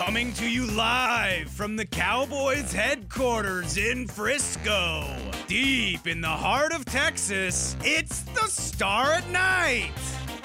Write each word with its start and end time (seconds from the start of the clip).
Coming 0.00 0.32
to 0.32 0.48
you 0.48 0.66
live 0.66 1.50
from 1.50 1.76
the 1.76 1.84
Cowboys 1.84 2.72
headquarters 2.72 3.76
in 3.76 4.08
Frisco. 4.08 5.04
Deep 5.46 6.06
in 6.06 6.22
the 6.22 6.26
heart 6.26 6.72
of 6.72 6.86
Texas, 6.86 7.76
it's 7.84 8.22
the 8.22 8.46
Star 8.48 9.12
at 9.12 9.28
Night. 9.28 9.92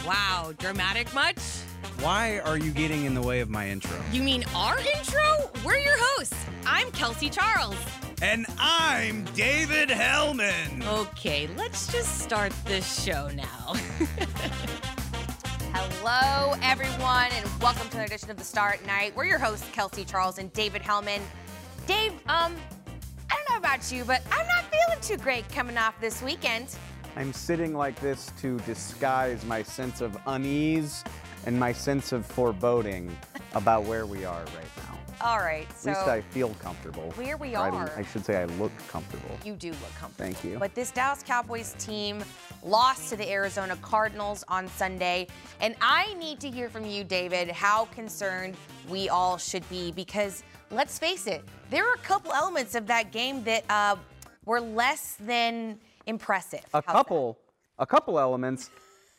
Wow, 0.06 0.52
dramatic 0.58 1.12
much? 1.14 1.38
Why 2.02 2.40
are 2.40 2.58
you 2.58 2.72
getting 2.72 3.06
in 3.06 3.14
the 3.14 3.22
way 3.22 3.40
of 3.40 3.50
my 3.50 3.70
intro? 3.70 3.96
You 4.12 4.24
mean 4.24 4.44
our 4.54 4.78
intro? 4.78 5.50
We're 5.64 5.80
your 5.80 5.96
hosts. 6.00 6.36
I'm 6.66 6.92
Kelsey 6.92 7.30
Charles. 7.30 7.78
And 8.22 8.46
I'm 8.60 9.24
David 9.36 9.90
Helman. 9.90 10.84
Okay, 10.84 11.48
let's 11.56 11.90
just 11.90 12.20
start 12.20 12.52
this 12.66 13.02
show 13.02 13.30
now. 13.30 13.76
Hello, 15.78 16.56
everyone, 16.62 17.28
and 17.34 17.62
welcome 17.62 17.90
to 17.90 17.98
another 17.98 18.06
edition 18.06 18.32
of 18.32 18.38
the 18.38 18.46
Star 18.46 18.70
at 18.70 18.86
Night. 18.86 19.14
We're 19.14 19.26
your 19.26 19.38
hosts, 19.40 19.68
Kelsey 19.74 20.06
Charles 20.06 20.38
and 20.38 20.52
David 20.54 20.82
Helman. 20.82 21.22
Dave, 21.86 22.14
um, 22.28 22.56
I 23.30 23.36
don't 23.36 23.50
know 23.50 23.58
about 23.58 23.92
you, 23.92 24.06
but 24.06 24.22
I'm 24.32 24.48
not 24.48 24.64
feeling 24.72 25.02
too 25.02 25.22
great 25.22 25.50
coming 25.50 25.78
off 25.78 26.00
this 26.00 26.22
weekend. 26.22 26.78
I'm 27.18 27.34
sitting 27.34 27.74
like 27.76 28.00
this 28.00 28.32
to 28.40 28.58
disguise 28.60 29.44
my 29.44 29.62
sense 29.64 30.00
of 30.00 30.18
unease 30.28 31.04
and 31.46 31.60
my 31.60 31.74
sense 31.74 32.14
of 32.14 32.26
foreboding 32.26 33.14
about 33.54 33.84
where 33.84 34.06
we 34.06 34.24
are 34.24 34.44
right 34.46 34.78
now. 34.78 34.98
All 35.20 35.40
right, 35.40 35.68
At 35.70 35.86
least 35.86 36.08
I 36.08 36.22
feel 36.22 36.54
comfortable. 36.56 37.12
Where 37.18 37.36
we 37.36 37.56
Right, 37.56 37.74
are. 37.74 37.92
I 37.98 38.04
should 38.04 38.26
say 38.26 38.38
I 38.38 38.46
look 38.46 38.72
comfortable. 38.88 39.38
you 39.44 39.56
do 39.56 39.72
look 39.72 39.94
comfortable. 40.00 40.26
Thank 40.32 40.44
you. 40.46 40.58
But 40.58 40.74
this 40.74 40.92
Dallas 40.92 41.22
Cowboys 41.22 41.74
team 41.80 42.24
lost 42.66 43.10
to 43.10 43.16
the 43.16 43.32
Arizona 43.32 43.78
Cardinals 43.82 44.44
on 44.48 44.68
Sunday, 44.70 45.28
and 45.62 45.76
I 45.80 46.14
need 46.16 46.40
to 46.42 46.50
hear 46.50 46.68
from 46.68 46.86
you, 46.86 47.04
David, 47.04 47.50
how 47.50 47.86
concerned 47.86 48.56
we 48.90 49.08
all 49.08 49.38
should 49.38 49.68
be 49.70 49.92
because 49.92 50.44
let's 50.72 51.00
face 51.00 51.28
it, 51.28 51.44
there 51.70 51.84
were 51.84 51.94
a 51.94 52.00
couple 52.00 52.34
elements 52.34 52.76
of 52.76 52.88
that 52.88 53.12
game 53.12 53.44
that 53.44 53.64
uh, 53.70 53.96
were 54.46 54.60
less 54.60 55.16
than 55.20 55.80
impressive. 56.08 56.62
a 56.74 56.78
How's 56.78 56.86
that? 56.86 56.92
couple, 56.92 57.38
a 57.80 57.86
couple 57.86 58.20
elements. 58.20 58.72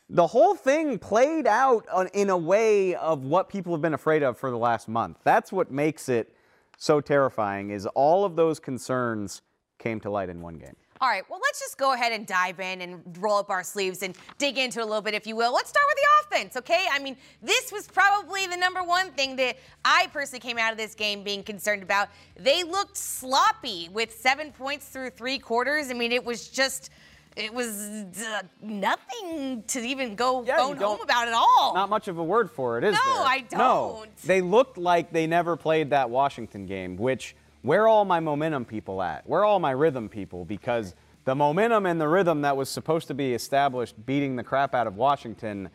The 0.09 0.27
whole 0.27 0.55
thing 0.55 0.99
played 0.99 1.47
out 1.47 1.87
on, 1.93 2.09
in 2.09 2.31
a 2.31 2.37
way 2.37 2.95
of 2.95 3.25
what 3.25 3.49
people 3.49 3.73
have 3.73 3.83
been 3.83 3.95
afraid 3.95 4.23
of 4.23 4.39
for 4.39 4.51
the 4.51 4.59
last 4.59 4.89
month. 4.89 5.19
That's 5.25 5.53
what 5.53 5.71
makes 5.71 6.09
it 6.09 6.33
so 6.79 7.01
terrifying. 7.01 7.71
Is 7.71 7.87
all 7.87 8.25
of 8.25 8.37
those 8.37 8.61
concerns 8.61 9.43
came 9.79 9.99
to 10.01 10.11
light 10.11 10.29
in 10.29 10.41
one 10.41 10.59
game. 10.59 10.77
All 11.01 11.09
right, 11.09 11.23
well, 11.29 11.41
let's 11.43 11.61
just 11.61 11.77
go 11.77 11.93
ahead 11.93 12.13
and 12.13 12.27
dive 12.27 12.59
in 12.59 12.81
and 12.81 13.17
roll 13.21 13.39
up 13.39 13.51
our 13.51 13.63
sleeves 13.63 14.03
and 14.03 14.17
dig 14.39 14.57
into 14.57 14.83
a 14.83 14.87
little 14.87 15.03
bit, 15.03 15.13
if 15.15 15.27
you 15.27 15.37
will. 15.37 15.53
Let's 15.53 15.69
start 15.69 15.85
with 15.89 15.97
the 15.97 16.37
offense, 16.37 16.57
okay? 16.57 16.87
I 16.91 16.99
mean, 16.99 17.17
this 17.43 17.71
was 17.71 17.87
probably 17.87 18.47
the 18.47 18.57
number 18.57 18.83
one 18.83 19.11
thing 19.11 19.37
that 19.37 19.59
I 19.85 20.09
personally 20.13 20.41
came 20.41 20.59
out 20.59 20.73
of 20.73 20.79
this 20.79 20.95
game 20.95 21.23
being 21.23 21.43
concerned 21.43 21.83
about. 21.83 22.09
They 22.39 22.63
looked 22.65 22.97
sloppy 22.97 23.91
with 23.93 24.11
seven 24.13 24.53
points 24.53 24.89
through 24.89 25.11
three 25.11 25.39
quarters. 25.39 25.91
I 25.91 25.95
mean, 25.95 26.13
it 26.13 26.25
was 26.25 26.49
just. 26.49 26.91
It 27.37 27.53
was 27.53 27.87
uh, 27.87 28.41
nothing 28.63 29.63
to 29.67 29.81
even 29.81 30.15
go 30.15 30.43
Yeah, 30.43 30.57
phone 30.57 30.79
home 30.79 31.03
about 31.03 31.29
at 31.29 31.35
all. 31.35 31.75
Not 31.75 31.91
much 31.91 32.09
of 32.09 32.17
a 32.17 32.25
word 32.25 32.51
for 32.51 32.79
it, 32.79 32.85
is 32.85 32.95
it? 32.95 32.99
No, 33.07 33.15
there? 33.17 33.27
I 33.27 33.41
don't. 33.41 33.59
No, 33.59 34.07
they 34.25 34.41
looked 34.41 34.79
like 34.79 35.13
they 35.13 35.27
never 35.27 35.55
played 35.55 35.91
that 35.91 36.09
Washington 36.09 36.65
game. 36.65 36.97
Which 36.97 37.37
where 37.67 37.83
are 37.83 37.89
all 37.89 38.05
my 38.05 38.21
momentum 38.21 38.65
people 38.65 39.03
at? 39.03 39.29
Where 39.29 39.41
are 39.41 39.45
all 39.45 39.59
my 39.59 39.73
rhythm 39.73 40.09
people? 40.09 40.45
Because 40.45 40.95
the 41.25 41.35
momentum 41.35 41.85
and 41.85 42.01
the 42.01 42.07
rhythm 42.07 42.43
that 42.43 42.57
was 42.57 42.69
supposed 42.69 43.09
to 43.09 43.15
be 43.15 43.35
established 43.35 44.07
beating 44.07 44.37
the 44.37 44.45
crap 44.45 44.73
out 44.73 44.87
of 44.87 44.97
Washington 44.97 45.71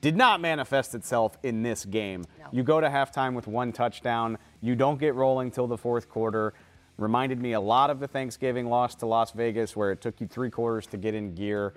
did 0.00 0.16
not 0.16 0.40
manifest 0.40 0.94
itself 0.94 1.36
in 1.42 1.62
this 1.62 1.84
game. 1.84 2.24
No. 2.38 2.46
You 2.50 2.62
go 2.62 2.80
to 2.80 2.88
halftime 2.88 3.34
with 3.34 3.46
one 3.46 3.72
touchdown. 3.72 4.38
You 4.62 4.74
don't 4.74 4.98
get 4.98 5.14
rolling 5.14 5.50
till 5.50 5.66
the 5.66 5.76
fourth 5.76 6.08
quarter. 6.08 6.54
Reminded 6.96 7.42
me 7.42 7.52
a 7.52 7.60
lot 7.60 7.90
of 7.90 8.00
the 8.00 8.08
Thanksgiving 8.08 8.66
loss 8.66 8.94
to 8.96 9.06
Las 9.06 9.32
Vegas, 9.32 9.76
where 9.76 9.92
it 9.92 10.00
took 10.00 10.20
you 10.22 10.26
three 10.26 10.50
quarters 10.50 10.86
to 10.86 10.96
get 10.96 11.14
in 11.14 11.34
gear. 11.34 11.74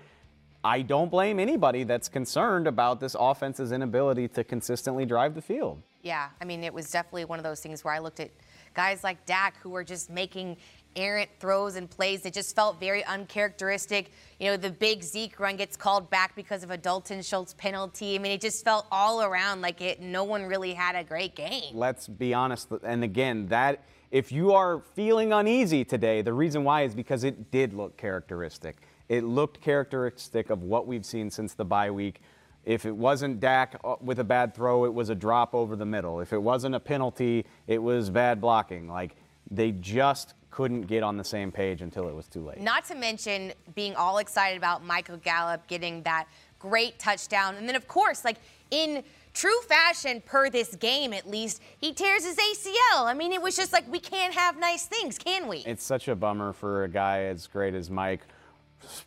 I 0.64 0.82
don't 0.82 1.12
blame 1.12 1.40
anybody 1.40 1.84
that's 1.84 2.08
concerned 2.08 2.68
about 2.68 3.02
this 3.02 3.16
offense's 3.20 3.74
inability 3.74 4.30
to 4.30 4.44
consistently 4.44 5.06
drive 5.06 5.36
the 5.36 5.42
field. 5.42 5.82
Yeah, 6.04 6.30
I 6.40 6.46
mean, 6.46 6.64
it 6.64 6.74
was 6.74 6.90
definitely 6.90 7.26
one 7.26 7.40
of 7.40 7.44
those 7.44 7.60
things 7.60 7.84
where 7.84 7.94
I 7.94 8.00
looked 8.00 8.20
at 8.22 8.32
guys 8.74 9.04
like 9.04 9.26
Dak 9.26 9.56
who 9.62 9.70
were 9.70 9.84
just 9.84 10.10
making 10.10 10.58
errant 10.96 11.30
throws 11.40 11.76
and 11.76 11.90
plays 11.90 12.24
that 12.24 12.34
just 12.34 12.56
felt 12.56 12.80
very 12.80 13.06
uncharacteristic. 13.06 14.12
You 14.40 14.48
know, 14.48 14.58
the 14.58 14.72
big 14.72 15.04
Zeke 15.04 15.40
run 15.40 15.56
gets 15.56 15.78
called 15.78 16.10
back 16.10 16.36
because 16.36 16.64
of 16.64 16.72
a 16.72 16.78
Dalton 16.78 17.22
Schultz 17.22 17.54
penalty. 17.54 18.16
I 18.16 18.18
mean, 18.18 18.32
it 18.32 18.42
just 18.42 18.64
felt 18.64 18.88
all 18.92 19.22
around 19.22 19.62
like 19.62 19.82
it. 19.82 20.02
No 20.02 20.24
one 20.24 20.44
really 20.44 20.74
had 20.74 20.96
a 20.96 21.04
great 21.04 21.36
game. 21.36 21.76
Let's 21.76 22.08
be 22.08 22.34
honest. 22.34 22.70
And 22.84 23.04
again, 23.04 23.48
that 23.48 23.84
if 24.12 24.32
you 24.32 24.54
are 24.54 24.82
feeling 24.96 25.32
uneasy 25.32 25.86
today, 25.86 26.22
the 26.22 26.34
reason 26.34 26.64
why 26.64 26.84
is 26.84 26.96
because 26.96 27.24
it 27.24 27.52
did 27.52 27.74
look 27.74 27.98
characteristic. 27.98 28.78
It 29.10 29.24
looked 29.24 29.62
characteristic 29.62 30.50
of 30.50 30.64
what 30.64 30.88
we've 30.88 31.06
seen 31.06 31.30
since 31.30 31.54
the 31.54 31.66
bye 31.66 31.92
week. 31.92 32.22
If 32.68 32.86
it 32.86 32.96
wasn't 32.96 33.40
Dak 33.40 33.80
uh, 33.86 33.96
with 34.02 34.20
a 34.20 34.26
bad 34.26 34.54
throw, 34.54 34.84
it 34.84 34.94
was 34.94 35.10
a 35.10 35.16
drop 35.16 35.56
over 35.56 35.78
the 35.78 35.86
middle. 35.86 36.20
If 36.20 36.34
it 36.34 36.38
wasn't 36.38 36.76
a 36.76 36.82
penalty, 36.82 37.46
it 37.66 37.82
was 37.82 38.10
bad 38.10 38.42
blocking. 38.42 38.90
Like 38.90 39.16
they 39.50 39.72
just 39.72 40.34
couldn't 40.52 40.82
get 40.82 41.02
on 41.02 41.16
the 41.16 41.24
same 41.24 41.50
page 41.50 41.82
until 41.82 42.10
it 42.10 42.14
was 42.14 42.28
too 42.28 42.42
late. 42.42 42.60
Not 42.60 42.84
to 42.88 42.96
mention 42.96 43.54
being 43.74 43.96
all 43.96 44.18
excited 44.18 44.58
about 44.58 44.84
Michael 44.84 45.16
Gallup 45.16 45.66
getting 45.68 46.04
that 46.04 46.28
great 46.60 47.00
touchdown. 47.00 47.56
And 47.56 47.70
then, 47.70 47.76
of 47.78 47.88
course, 47.88 48.26
like 48.26 48.36
in 48.70 49.02
true 49.34 49.62
fashion, 49.62 50.22
per 50.26 50.50
this 50.50 50.76
game 50.76 51.14
at 51.14 51.26
least, 51.30 51.62
he 51.80 51.94
tears 51.94 52.26
his 52.26 52.36
ACL. 52.36 53.06
I 53.06 53.14
mean, 53.14 53.32
it 53.32 53.42
was 53.42 53.56
just 53.56 53.72
like, 53.72 53.90
we 53.90 54.00
can't 54.00 54.34
have 54.34 54.60
nice 54.60 54.88
things, 54.88 55.18
can 55.18 55.48
we? 55.48 55.60
It's 55.60 55.86
such 55.86 56.10
a 56.10 56.16
bummer 56.18 56.52
for 56.52 56.84
a 56.84 56.90
guy 56.90 57.24
as 57.24 57.48
great 57.48 57.76
as 57.76 57.90
Mike. 57.90 58.24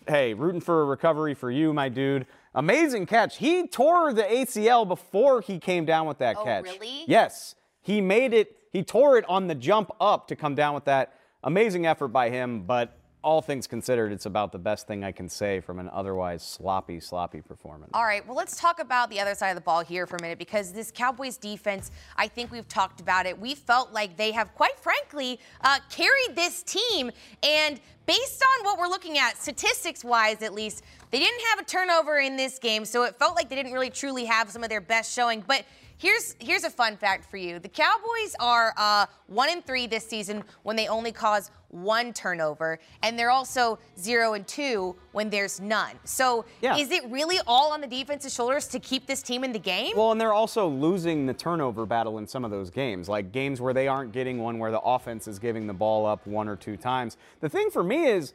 Hey, 0.09 0.32
rooting 0.32 0.62
for 0.62 0.81
a 0.81 0.84
recovery 0.87 1.34
for 1.34 1.50
you, 1.50 1.75
my 1.75 1.91
dude. 1.91 2.27
Amazing 2.54 3.06
catch. 3.06 3.36
He 3.38 3.66
tore 3.66 4.12
the 4.12 4.22
ACL 4.24 4.86
before 4.86 5.40
he 5.40 5.58
came 5.58 5.84
down 5.84 6.06
with 6.06 6.18
that 6.18 6.36
Oh, 6.38 6.44
catch. 6.44 6.64
really? 6.64 7.04
Yes. 7.06 7.54
He 7.80 8.00
made 8.00 8.34
it, 8.34 8.56
he 8.72 8.82
tore 8.82 9.16
it 9.18 9.24
on 9.28 9.46
the 9.46 9.54
jump 9.54 9.90
up 10.00 10.26
to 10.28 10.36
come 10.36 10.54
down 10.54 10.74
with 10.74 10.84
that. 10.84 11.14
Amazing 11.44 11.86
effort 11.86 12.08
by 12.08 12.28
him, 12.28 12.62
but 12.62 12.98
all 13.22 13.42
things 13.42 13.66
considered, 13.66 14.12
it's 14.12 14.26
about 14.26 14.50
the 14.53 14.58
best 14.58 14.86
thing 14.86 15.04
I 15.04 15.12
can 15.12 15.28
say 15.28 15.60
from 15.60 15.78
an 15.78 15.91
otherwise 15.92 16.42
sloppy, 16.42 17.00
sloppy 17.00 17.41
performance. 17.41 17.91
All 17.92 18.04
right, 18.04 18.26
well, 18.26 18.36
let's 18.36 18.58
talk 18.58 18.81
about 18.81 19.10
the 19.10 19.20
other 19.20 19.34
side 19.34 19.50
of 19.50 19.56
the 19.56 19.60
ball 19.60 19.81
here 19.81 20.06
for 20.06 20.16
a 20.16 20.22
minute 20.22 20.38
because 20.38 20.72
this 20.72 20.91
Cowboys 20.91 21.36
defense, 21.36 21.91
I 22.16 22.28
think 22.28 22.50
we've 22.50 22.69
talked 22.69 23.00
about 23.00 23.26
it. 23.26 23.38
We 23.38 23.54
felt 23.54 23.92
like 23.92 24.16
they 24.16 24.32
have, 24.32 24.54
quite 24.54 24.78
frankly, 24.78 25.38
uh, 25.60 25.78
carried 25.91 26.34
this 26.34 26.62
team. 26.62 27.10
And 27.42 27.80
based 28.06 28.42
on 28.42 28.64
what 28.64 28.78
we're 28.78 28.88
looking 28.88 29.19
at, 29.19 29.36
statistics 29.36 30.03
wise 30.03 30.42
at 30.42 30.54
least, 30.54 30.82
they 31.10 31.19
didn't 31.19 31.41
have 31.50 31.60
a 31.60 31.64
turnover 31.64 32.19
in 32.19 32.36
this 32.36 32.59
game. 32.59 32.84
So 32.84 33.03
it 33.03 33.19
felt 33.19 33.36
like 33.36 33.50
they 33.50 33.56
didn't 33.56 33.72
really 33.72 33.91
truly 33.91 34.25
have 34.25 34.50
some 34.50 34.62
of 34.62 34.70
their 34.70 34.80
best 34.80 35.14
showing. 35.14 35.44
But 35.47 35.64
Here's 36.00 36.34
here's 36.38 36.64
a 36.64 36.70
fun 36.70 36.96
fact 36.96 37.30
for 37.30 37.36
you. 37.36 37.58
The 37.58 37.68
Cowboys 37.68 38.34
are 38.40 38.72
uh, 38.78 39.04
one 39.26 39.50
and 39.50 39.62
three 39.66 39.86
this 39.86 40.06
season 40.08 40.42
when 40.62 40.74
they 40.74 40.88
only 40.88 41.12
cause 41.12 41.50
one 41.68 42.14
turnover, 42.14 42.78
and 43.02 43.18
they're 43.18 43.30
also 43.30 43.78
zero 43.98 44.32
and 44.32 44.46
two 44.46 44.96
when 45.12 45.28
there's 45.28 45.60
none. 45.60 45.92
So 46.04 46.46
Yeah. 46.62 46.76
is 46.76 46.90
it 46.90 47.04
really 47.10 47.36
all 47.46 47.70
on 47.72 47.82
the 47.82 47.86
defense's 47.86 48.34
shoulders 48.34 48.66
to 48.68 48.80
keep 48.80 49.06
this 49.06 49.22
team 49.22 49.44
in 49.44 49.52
the 49.52 49.58
game? 49.58 49.92
Well, 49.94 50.10
and 50.10 50.18
they're 50.18 50.32
also 50.32 50.66
losing 50.68 51.26
the 51.26 51.34
turnover 51.34 51.84
battle 51.84 52.16
in 52.16 52.26
some 52.26 52.46
of 52.46 52.50
those 52.50 52.70
games, 52.70 53.06
like 53.06 53.30
games 53.30 53.60
where 53.60 53.74
they 53.74 53.86
aren't 53.86 54.12
getting 54.12 54.38
one 54.38 54.58
where 54.58 54.70
the 54.70 54.80
offense 54.80 55.28
is 55.28 55.38
giving 55.38 55.66
the 55.66 55.74
ball 55.74 56.06
up 56.06 56.26
one 56.26 56.48
or 56.48 56.56
two 56.56 56.78
times. 56.78 57.18
The 57.40 57.50
thing 57.50 57.68
for 57.70 57.84
me 57.84 58.06
is, 58.06 58.32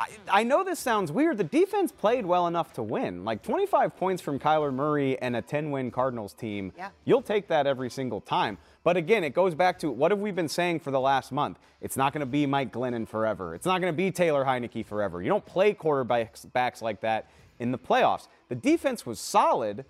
I, 0.00 0.08
I 0.30 0.42
know 0.44 0.64
this 0.64 0.78
sounds 0.78 1.12
weird. 1.12 1.36
The 1.36 1.44
defense 1.44 1.92
played 1.92 2.24
well 2.24 2.46
enough 2.46 2.72
to 2.74 2.82
win. 2.82 3.22
Like 3.22 3.42
25 3.42 3.96
points 3.98 4.22
from 4.22 4.38
Kyler 4.38 4.72
Murray 4.72 5.20
and 5.20 5.36
a 5.36 5.42
10 5.42 5.70
win 5.70 5.90
Cardinals 5.90 6.32
team. 6.32 6.72
Yeah. 6.74 6.88
You'll 7.04 7.20
take 7.20 7.48
that 7.48 7.66
every 7.66 7.90
single 7.90 8.22
time. 8.22 8.56
But 8.82 8.96
again, 8.96 9.24
it 9.24 9.34
goes 9.34 9.54
back 9.54 9.78
to 9.80 9.90
what 9.90 10.10
have 10.10 10.20
we 10.20 10.30
been 10.30 10.48
saying 10.48 10.80
for 10.80 10.90
the 10.90 11.00
last 11.00 11.32
month? 11.32 11.58
It's 11.82 11.98
not 11.98 12.14
going 12.14 12.20
to 12.20 12.26
be 12.26 12.46
Mike 12.46 12.72
Glennon 12.72 13.06
forever. 13.06 13.54
It's 13.54 13.66
not 13.66 13.82
going 13.82 13.92
to 13.92 13.96
be 13.96 14.10
Taylor 14.10 14.42
Heinicke 14.42 14.86
forever. 14.86 15.20
You 15.20 15.28
don't 15.28 15.44
play 15.44 15.74
quarterbacks 15.74 16.50
backs 16.50 16.80
like 16.80 17.02
that 17.02 17.28
in 17.58 17.70
the 17.70 17.78
playoffs. 17.78 18.28
The 18.48 18.54
defense 18.54 19.04
was 19.04 19.20
solid, 19.20 19.84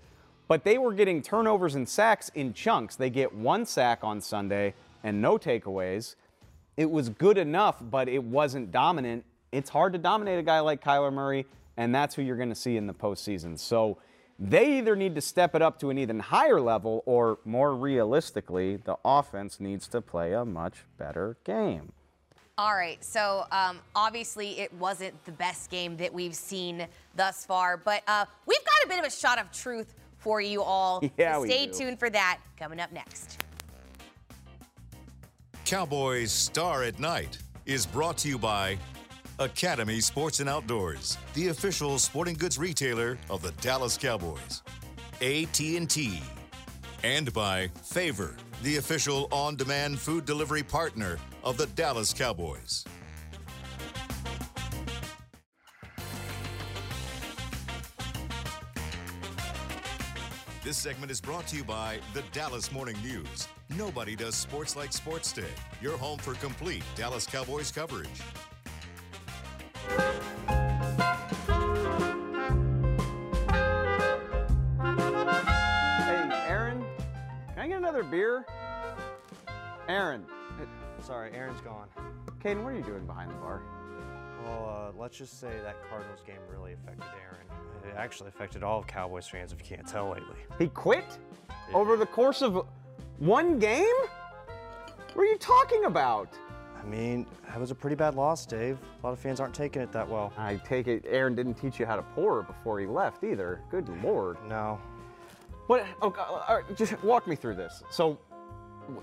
but 0.48 0.64
they 0.64 0.76
were 0.76 0.92
getting 0.92 1.22
turnovers 1.22 1.76
and 1.76 1.88
sacks 1.88 2.32
in 2.34 2.52
chunks. 2.52 2.96
They 2.96 3.10
get 3.10 3.32
one 3.32 3.64
sack 3.64 4.00
on 4.02 4.20
Sunday 4.20 4.74
and 5.04 5.22
no 5.22 5.38
takeaways. 5.38 6.16
It 6.76 6.90
was 6.90 7.10
good 7.10 7.38
enough, 7.38 7.76
but 7.80 8.08
it 8.08 8.24
wasn't 8.24 8.72
dominant. 8.72 9.24
It's 9.52 9.70
hard 9.70 9.92
to 9.94 9.98
dominate 9.98 10.38
a 10.38 10.42
guy 10.42 10.60
like 10.60 10.82
Kyler 10.82 11.12
Murray, 11.12 11.46
and 11.76 11.94
that's 11.94 12.14
who 12.14 12.22
you're 12.22 12.36
going 12.36 12.48
to 12.50 12.54
see 12.54 12.76
in 12.76 12.86
the 12.86 12.94
postseason. 12.94 13.58
So 13.58 13.98
they 14.38 14.78
either 14.78 14.96
need 14.96 15.14
to 15.16 15.20
step 15.20 15.54
it 15.54 15.62
up 15.62 15.78
to 15.80 15.90
an 15.90 15.98
even 15.98 16.20
higher 16.20 16.60
level, 16.60 17.02
or 17.06 17.38
more 17.44 17.74
realistically, 17.74 18.76
the 18.76 18.96
offense 19.04 19.60
needs 19.60 19.88
to 19.88 20.00
play 20.00 20.32
a 20.32 20.44
much 20.44 20.84
better 20.98 21.36
game. 21.44 21.92
All 22.56 22.74
right, 22.74 23.02
so 23.02 23.44
um, 23.52 23.78
obviously 23.96 24.60
it 24.60 24.72
wasn't 24.74 25.24
the 25.24 25.32
best 25.32 25.70
game 25.70 25.96
that 25.96 26.12
we've 26.12 26.34
seen 26.34 26.86
thus 27.16 27.44
far, 27.46 27.78
but 27.78 28.02
uh, 28.06 28.26
we've 28.46 28.64
got 28.64 28.84
a 28.84 28.88
bit 28.88 28.98
of 28.98 29.06
a 29.06 29.10
shot 29.10 29.38
of 29.40 29.50
truth 29.50 29.94
for 30.18 30.42
you 30.42 30.62
all. 30.62 31.02
Yeah, 31.16 31.34
So 31.36 31.40
we 31.40 31.48
stay 31.50 31.66
do. 31.66 31.72
tuned 31.72 31.98
for 31.98 32.10
that 32.10 32.38
coming 32.58 32.78
up 32.78 32.92
next. 32.92 33.42
Cowboys 35.64 36.32
Star 36.32 36.82
at 36.82 36.98
Night 36.98 37.38
is 37.64 37.86
brought 37.86 38.18
to 38.18 38.28
you 38.28 38.38
by 38.38 38.76
Academy 39.40 40.00
Sports 40.00 40.40
and 40.40 40.50
Outdoors, 40.50 41.16
the 41.32 41.48
official 41.48 41.98
sporting 41.98 42.34
goods 42.34 42.58
retailer 42.58 43.16
of 43.30 43.40
the 43.40 43.52
Dallas 43.62 43.96
Cowboys. 43.96 44.62
AT&T 45.22 46.22
and 47.02 47.32
by 47.32 47.68
Favor, 47.82 48.36
the 48.62 48.76
official 48.76 49.28
on-demand 49.32 49.98
food 49.98 50.26
delivery 50.26 50.62
partner 50.62 51.18
of 51.42 51.56
the 51.56 51.64
Dallas 51.68 52.12
Cowboys. 52.12 52.84
This 60.62 60.76
segment 60.76 61.10
is 61.10 61.22
brought 61.22 61.46
to 61.46 61.56
you 61.56 61.64
by 61.64 61.98
the 62.12 62.22
Dallas 62.32 62.70
Morning 62.70 62.96
News. 63.02 63.48
Nobody 63.70 64.14
does 64.14 64.34
sports 64.34 64.76
like 64.76 64.92
Sports 64.92 65.32
Day. 65.32 65.44
Your 65.80 65.96
home 65.96 66.18
for 66.18 66.34
complete 66.34 66.84
Dallas 66.94 67.24
Cowboys 67.24 67.72
coverage. 67.72 68.20
Sorry, 81.30 81.40
Aaron's 81.40 81.60
gone. 81.60 81.88
Caden, 82.42 82.62
what 82.62 82.72
are 82.72 82.76
you 82.76 82.82
doing 82.82 83.06
behind 83.06 83.30
the 83.30 83.34
bar? 83.34 83.62
Well, 84.44 84.92
uh, 84.96 84.98
let's 85.00 85.16
just 85.16 85.38
say 85.38 85.50
that 85.62 85.76
Cardinals 85.88 86.20
game 86.26 86.38
really 86.50 86.72
affected 86.72 87.04
Aaron. 87.22 87.46
It 87.84 87.96
actually 87.96 88.28
affected 88.28 88.62
all 88.62 88.78
of 88.78 88.86
Cowboys 88.86 89.26
fans, 89.28 89.52
if 89.52 89.58
you 89.58 89.76
can't 89.76 89.86
tell 89.86 90.10
lately. 90.10 90.36
He 90.58 90.68
quit 90.68 91.18
over 91.74 91.96
the 91.96 92.06
course 92.06 92.42
of 92.42 92.66
one 93.18 93.58
game? 93.58 93.84
What 95.14 95.22
are 95.22 95.26
you 95.26 95.38
talking 95.38 95.84
about? 95.84 96.28
I 96.80 96.86
mean, 96.86 97.26
that 97.48 97.60
was 97.60 97.70
a 97.70 97.74
pretty 97.74 97.96
bad 97.96 98.14
loss, 98.14 98.46
Dave. 98.46 98.78
A 99.02 99.06
lot 99.06 99.12
of 99.12 99.18
fans 99.18 99.40
aren't 99.40 99.54
taking 99.54 99.82
it 99.82 99.92
that 99.92 100.08
well. 100.08 100.32
I 100.38 100.56
take 100.56 100.88
it 100.88 101.04
Aaron 101.06 101.34
didn't 101.34 101.54
teach 101.54 101.78
you 101.78 101.84
how 101.84 101.96
to 101.96 102.02
pour 102.02 102.42
before 102.42 102.80
he 102.80 102.86
left 102.86 103.22
either. 103.24 103.60
Good 103.70 103.88
lord. 104.02 104.38
No. 104.48 104.80
What? 105.66 105.84
Okay, 106.02 106.20
all 106.20 106.44
right, 106.48 106.76
just 106.76 107.00
walk 107.04 107.26
me 107.26 107.36
through 107.36 107.56
this. 107.56 107.82
So, 107.90 108.18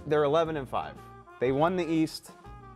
they're 0.08 0.24
11 0.24 0.58
and 0.58 0.68
5. 0.68 0.94
They 1.40 1.52
won 1.52 1.76
the 1.76 1.86
East. 1.88 2.32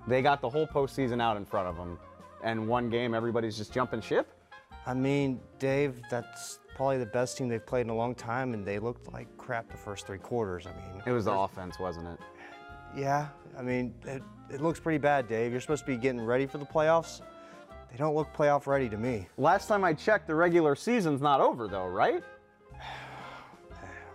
They 0.07 0.21
got 0.21 0.41
the 0.41 0.49
whole 0.49 0.67
postseason 0.67 1.21
out 1.21 1.37
in 1.37 1.45
front 1.45 1.67
of 1.67 1.77
them. 1.77 1.97
And 2.43 2.67
one 2.67 2.89
game, 2.89 3.13
everybody's 3.13 3.57
just 3.57 3.71
jumping 3.73 4.01
ship? 4.01 4.27
I 4.85 4.93
mean, 4.95 5.39
Dave, 5.59 6.01
that's 6.09 6.59
probably 6.75 6.97
the 6.97 7.05
best 7.05 7.37
team 7.37 7.47
they've 7.49 7.65
played 7.65 7.81
in 7.81 7.89
a 7.91 7.95
long 7.95 8.15
time, 8.15 8.53
and 8.55 8.65
they 8.65 8.79
looked 8.79 9.11
like 9.13 9.27
crap 9.37 9.69
the 9.69 9.77
first 9.77 10.07
three 10.07 10.17
quarters. 10.17 10.65
I 10.65 10.71
mean, 10.71 11.03
It 11.05 11.11
was 11.11 11.25
the 11.25 11.33
offense, 11.33 11.77
wasn't 11.79 12.07
it? 12.07 12.19
yeah. 12.95 13.27
I 13.57 13.61
mean, 13.61 13.93
it, 14.05 14.23
it 14.49 14.61
looks 14.61 14.79
pretty 14.79 14.97
bad, 14.97 15.27
Dave. 15.27 15.51
You're 15.51 15.59
supposed 15.61 15.85
to 15.85 15.91
be 15.91 15.97
getting 15.97 16.21
ready 16.21 16.45
for 16.47 16.57
the 16.57 16.65
playoffs. 16.65 17.21
They 17.91 17.97
don't 17.97 18.15
look 18.15 18.33
playoff 18.33 18.65
ready 18.65 18.87
to 18.89 18.97
me. 18.97 19.27
Last 19.37 19.67
time 19.67 19.83
I 19.83 19.93
checked, 19.93 20.25
the 20.27 20.35
regular 20.35 20.73
season's 20.75 21.21
not 21.21 21.41
over, 21.41 21.67
though, 21.67 21.87
right? 21.87 22.23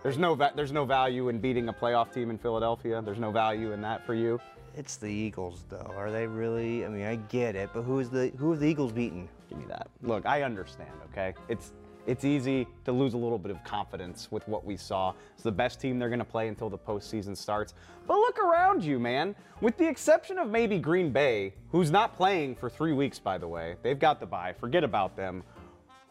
There's 0.07 0.17
no 0.17 0.35
va- 0.35 0.53
there's 0.55 0.71
no 0.71 0.85
value 0.85 1.27
in 1.27 1.37
beating 1.37 1.67
a 1.67 1.73
playoff 1.73 2.13
team 2.13 2.29
in 2.29 2.37
Philadelphia. 2.37 3.01
There's 3.01 3.19
no 3.19 3.29
value 3.29 3.73
in 3.73 3.81
that 3.81 4.05
for 4.05 4.13
you. 4.13 4.39
It's 4.73 4.95
the 4.95 5.09
Eagles, 5.09 5.65
though. 5.67 5.93
Are 5.97 6.11
they 6.11 6.25
really? 6.25 6.85
I 6.85 6.87
mean, 6.87 7.05
I 7.05 7.17
get 7.17 7.57
it, 7.57 7.71
but 7.73 7.81
who 7.81 7.99
is 7.99 8.09
the 8.09 8.29
who 8.37 8.51
have 8.51 8.61
the 8.61 8.67
Eagles 8.67 8.93
beaten? 8.93 9.27
Give 9.49 9.57
me 9.57 9.65
that. 9.67 9.89
Look, 10.03 10.25
I 10.25 10.43
understand. 10.43 10.93
Okay, 11.11 11.33
it's 11.49 11.73
it's 12.05 12.23
easy 12.23 12.67
to 12.85 12.93
lose 12.93 13.15
a 13.15 13.17
little 13.17 13.37
bit 13.37 13.51
of 13.51 13.61
confidence 13.65 14.31
with 14.31 14.47
what 14.47 14.63
we 14.63 14.77
saw. 14.77 15.11
It's 15.33 15.43
the 15.43 15.51
best 15.51 15.81
team 15.81 15.99
they're 15.99 16.07
going 16.07 16.19
to 16.19 16.23
play 16.25 16.47
until 16.47 16.69
the 16.69 16.77
postseason 16.77 17.35
starts. 17.35 17.73
But 18.07 18.15
look 18.15 18.39
around 18.39 18.85
you, 18.85 18.99
man. 18.99 19.35
With 19.59 19.75
the 19.75 19.89
exception 19.89 20.37
of 20.37 20.49
maybe 20.49 20.79
Green 20.79 21.11
Bay, 21.11 21.53
who's 21.69 21.91
not 21.91 22.15
playing 22.15 22.55
for 22.55 22.69
three 22.69 22.93
weeks, 22.93 23.19
by 23.19 23.37
the 23.37 23.47
way, 23.49 23.75
they've 23.83 23.99
got 23.99 24.21
the 24.21 24.25
bye. 24.25 24.53
Forget 24.57 24.85
about 24.85 25.17
them. 25.17 25.43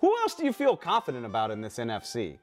Who 0.02 0.14
else 0.19 0.34
do 0.34 0.44
you 0.44 0.52
feel 0.52 0.76
confident 0.76 1.25
about 1.25 1.50
in 1.50 1.62
this 1.62 1.78
NFC? 1.78 2.37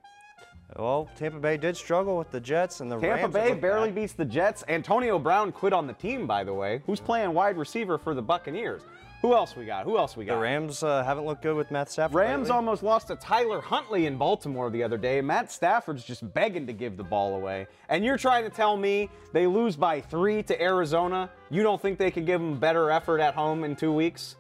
Well, 0.78 1.10
Tampa 1.16 1.40
Bay 1.40 1.58
did 1.58 1.78
struggle 1.78 2.18
with 2.18 2.32
the 2.32 2.40
Jets 2.40 2.80
and 2.80 2.92
the 2.92 2.98
Rams. 2.98 3.20
Tampa 3.22 3.38
Rams. 3.38 3.54
Bay 3.54 3.60
barely 3.60 3.90
bad. 3.90 3.96
beats 3.96 4.14
the 4.14 4.26
Jets. 4.26 4.64
Antonio 4.68 5.20
Brown 5.20 5.52
quit 5.52 5.74
on 5.74 5.88
the 5.88 5.94
team, 5.94 6.26
by 6.26 6.44
the 6.44 6.54
way. 6.54 6.82
Who's 6.86 7.00
playing 7.00 7.34
wide 7.34 7.58
receiver 7.58 7.98
for 7.98 8.14
the 8.14 8.22
Buccaneers? 8.22 8.82
Who 9.22 9.34
else 9.34 9.56
we 9.56 9.64
got? 9.64 9.86
Who 9.86 9.98
else 9.98 10.18
we 10.18 10.26
got? 10.26 10.36
The 10.36 10.42
Rams 10.42 10.84
uh, 10.84 11.02
haven't 11.02 11.26
looked 11.26 11.44
good 11.44 11.56
with 11.56 11.72
Matt 11.72 11.90
Stafford. 11.90 12.16
Rams 12.16 12.50
lately. 12.50 12.56
almost 12.56 12.84
lost 12.84 13.08
to 13.08 13.16
Tyler 13.16 13.62
Huntley 13.62 14.06
in 14.06 14.18
Baltimore 14.18 14.70
the 14.70 14.84
other 14.84 14.98
day. 14.98 15.22
Matt 15.22 15.50
Stafford's 15.50 16.04
just 16.04 16.34
begging 16.34 16.68
to 16.68 16.74
give 16.74 16.98
the 16.98 17.06
ball 17.06 17.36
away. 17.36 17.68
And 17.88 18.04
you're 18.04 18.18
trying 18.18 18.44
to 18.44 18.50
tell 18.50 18.76
me 18.76 19.10
they 19.32 19.48
lose 19.48 19.78
by 19.78 20.02
three 20.02 20.44
to 20.44 20.62
Arizona? 20.62 21.30
You 21.50 21.64
don't 21.64 21.82
think 21.82 22.00
they 22.00 22.12
could 22.12 22.26
give 22.26 22.42
them 22.42 22.60
better 22.60 22.92
effort 22.92 23.22
at 23.22 23.34
home 23.34 23.64
in 23.64 23.78
two 23.78 23.94
weeks? 23.94 24.36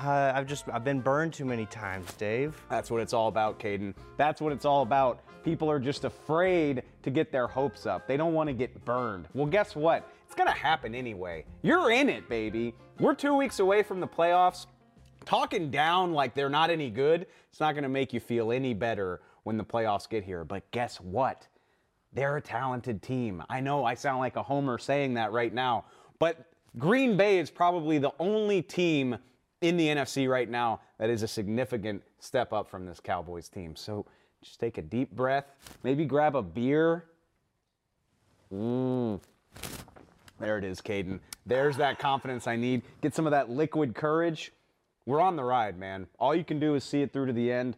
Uh, 0.00 0.32
I've 0.34 0.46
just 0.46 0.66
I've 0.72 0.84
been 0.84 1.00
burned 1.00 1.32
too 1.32 1.44
many 1.44 1.66
times, 1.66 2.12
Dave. 2.14 2.60
That's 2.70 2.90
what 2.90 3.00
it's 3.00 3.12
all 3.12 3.28
about, 3.28 3.58
Caden. 3.58 3.94
That's 4.16 4.40
what 4.40 4.52
it's 4.52 4.64
all 4.64 4.82
about. 4.82 5.20
People 5.42 5.68
are 5.68 5.80
just 5.80 6.04
afraid 6.04 6.82
to 7.02 7.10
get 7.10 7.32
their 7.32 7.48
hopes 7.48 7.84
up. 7.84 8.06
They 8.06 8.16
don't 8.16 8.32
want 8.32 8.48
to 8.48 8.52
get 8.52 8.84
burned. 8.84 9.26
Well, 9.34 9.46
guess 9.46 9.74
what? 9.74 10.08
It's 10.24 10.34
to 10.48 10.54
happen 10.54 10.94
anyway. 10.94 11.44
You're 11.62 11.90
in 11.90 12.08
it, 12.08 12.28
baby. 12.28 12.74
We're 13.00 13.14
two 13.14 13.34
weeks 13.34 13.58
away 13.58 13.82
from 13.82 13.98
the 13.98 14.06
playoffs. 14.06 14.66
Talking 15.24 15.70
down 15.70 16.12
like 16.12 16.34
they're 16.34 16.48
not 16.48 16.70
any 16.70 16.90
good, 16.90 17.26
it's 17.50 17.60
not 17.60 17.72
to 17.82 17.88
make 17.88 18.12
you 18.12 18.20
feel 18.20 18.52
any 18.52 18.74
better 18.74 19.20
when 19.42 19.56
the 19.56 19.64
playoffs 19.64 20.08
get 20.08 20.22
here. 20.22 20.44
But 20.44 20.70
guess 20.70 21.00
what? 21.00 21.46
They're 22.12 22.36
a 22.36 22.40
talented 22.40 23.02
team. 23.02 23.42
I 23.50 23.60
know 23.60 23.84
I 23.84 23.94
sound 23.94 24.20
like 24.20 24.36
a 24.36 24.42
homer 24.42 24.78
saying 24.78 25.14
that 25.14 25.32
right 25.32 25.52
now, 25.52 25.86
but 26.18 26.46
Green 26.78 27.16
Bay 27.16 27.38
is 27.38 27.50
probably 27.50 27.98
the 27.98 28.12
only 28.18 28.62
team 28.62 29.18
in 29.60 29.76
the 29.76 29.88
NFC 29.88 30.28
right 30.28 30.48
now 30.48 30.80
that 30.98 31.10
is 31.10 31.22
a 31.22 31.28
significant 31.28 32.02
step 32.20 32.52
up 32.52 32.70
from 32.70 32.86
this 32.86 33.00
Cowboys 33.00 33.48
team. 33.48 33.76
So 33.76 34.06
just 34.42 34.60
take 34.60 34.78
a 34.78 34.82
deep 34.82 35.10
breath, 35.12 35.46
maybe 35.82 36.04
grab 36.04 36.36
a 36.36 36.42
beer. 36.42 37.04
Mmm. 38.52 39.20
There 40.40 40.56
it 40.58 40.64
is, 40.64 40.80
Caden. 40.80 41.18
There's 41.46 41.76
that 41.78 41.98
confidence 41.98 42.46
I 42.46 42.56
need. 42.56 42.82
Get 43.00 43.14
some 43.14 43.26
of 43.26 43.32
that 43.32 43.50
liquid 43.50 43.94
courage. 43.94 44.52
We're 45.04 45.20
on 45.20 45.36
the 45.36 45.42
ride, 45.42 45.78
man. 45.78 46.06
All 46.18 46.34
you 46.34 46.44
can 46.44 46.60
do 46.60 46.74
is 46.74 46.84
see 46.84 47.02
it 47.02 47.12
through 47.12 47.26
to 47.26 47.32
the 47.32 47.50
end. 47.50 47.76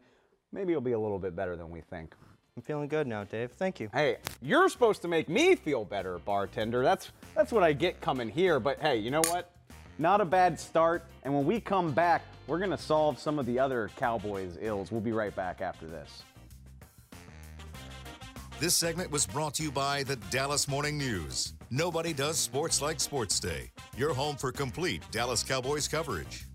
Maybe 0.52 0.72
it'll 0.72 0.82
be 0.82 0.92
a 0.92 0.98
little 0.98 1.18
bit 1.18 1.34
better 1.34 1.56
than 1.56 1.70
we 1.70 1.80
think. 1.80 2.14
I'm 2.56 2.62
feeling 2.62 2.88
good 2.88 3.06
now, 3.06 3.24
Dave. 3.24 3.52
Thank 3.52 3.80
you. 3.80 3.88
Hey, 3.92 4.16
you're 4.42 4.68
supposed 4.68 5.00
to 5.02 5.08
make 5.08 5.28
me 5.28 5.54
feel 5.54 5.84
better, 5.84 6.18
bartender. 6.18 6.82
That's 6.82 7.10
that's 7.34 7.52
what 7.52 7.62
I 7.62 7.72
get 7.72 8.00
coming 8.00 8.28
here. 8.28 8.60
But 8.60 8.80
hey, 8.80 8.98
you 8.98 9.10
know 9.10 9.22
what? 9.28 9.50
Not 10.00 10.22
a 10.22 10.24
bad 10.24 10.58
start. 10.58 11.04
And 11.24 11.34
when 11.34 11.44
we 11.44 11.60
come 11.60 11.92
back, 11.92 12.22
we're 12.46 12.58
gonna 12.58 12.78
solve 12.78 13.18
some 13.18 13.38
of 13.38 13.44
the 13.44 13.58
other 13.58 13.90
Cowboys 13.98 14.56
ills. 14.58 14.90
We'll 14.90 15.02
be 15.02 15.12
right 15.12 15.36
back 15.36 15.60
after 15.60 15.86
this. 15.86 16.22
This 18.58 18.74
segment 18.74 19.10
was 19.10 19.26
brought 19.26 19.52
to 19.54 19.62
you 19.62 19.70
by 19.70 20.04
the 20.04 20.16
Dallas 20.30 20.68
Morning 20.68 20.96
News. 20.96 21.52
Nobody 21.70 22.14
does 22.14 22.38
sports 22.38 22.80
like 22.80 22.98
Sports 22.98 23.38
Day. 23.38 23.70
Your 23.94 24.14
home 24.14 24.36
for 24.36 24.50
complete 24.50 25.02
Dallas 25.10 25.42
Cowboys 25.42 25.86
coverage. 25.86 26.46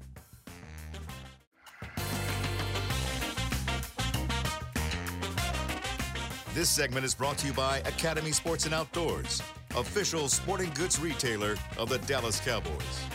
This 6.55 6.69
segment 6.69 7.05
is 7.05 7.13
brought 7.13 7.37
to 7.39 7.47
you 7.47 7.53
by 7.53 7.77
Academy 7.79 8.31
Sports 8.31 8.65
and 8.65 8.73
Outdoors, 8.73 9.43
official 9.77 10.29
sporting 10.29 10.71
goods 10.73 10.99
retailer 10.99 11.57
of 11.77 11.89
the 11.89 11.99
Dallas 11.99 12.39
Cowboys. 12.39 13.14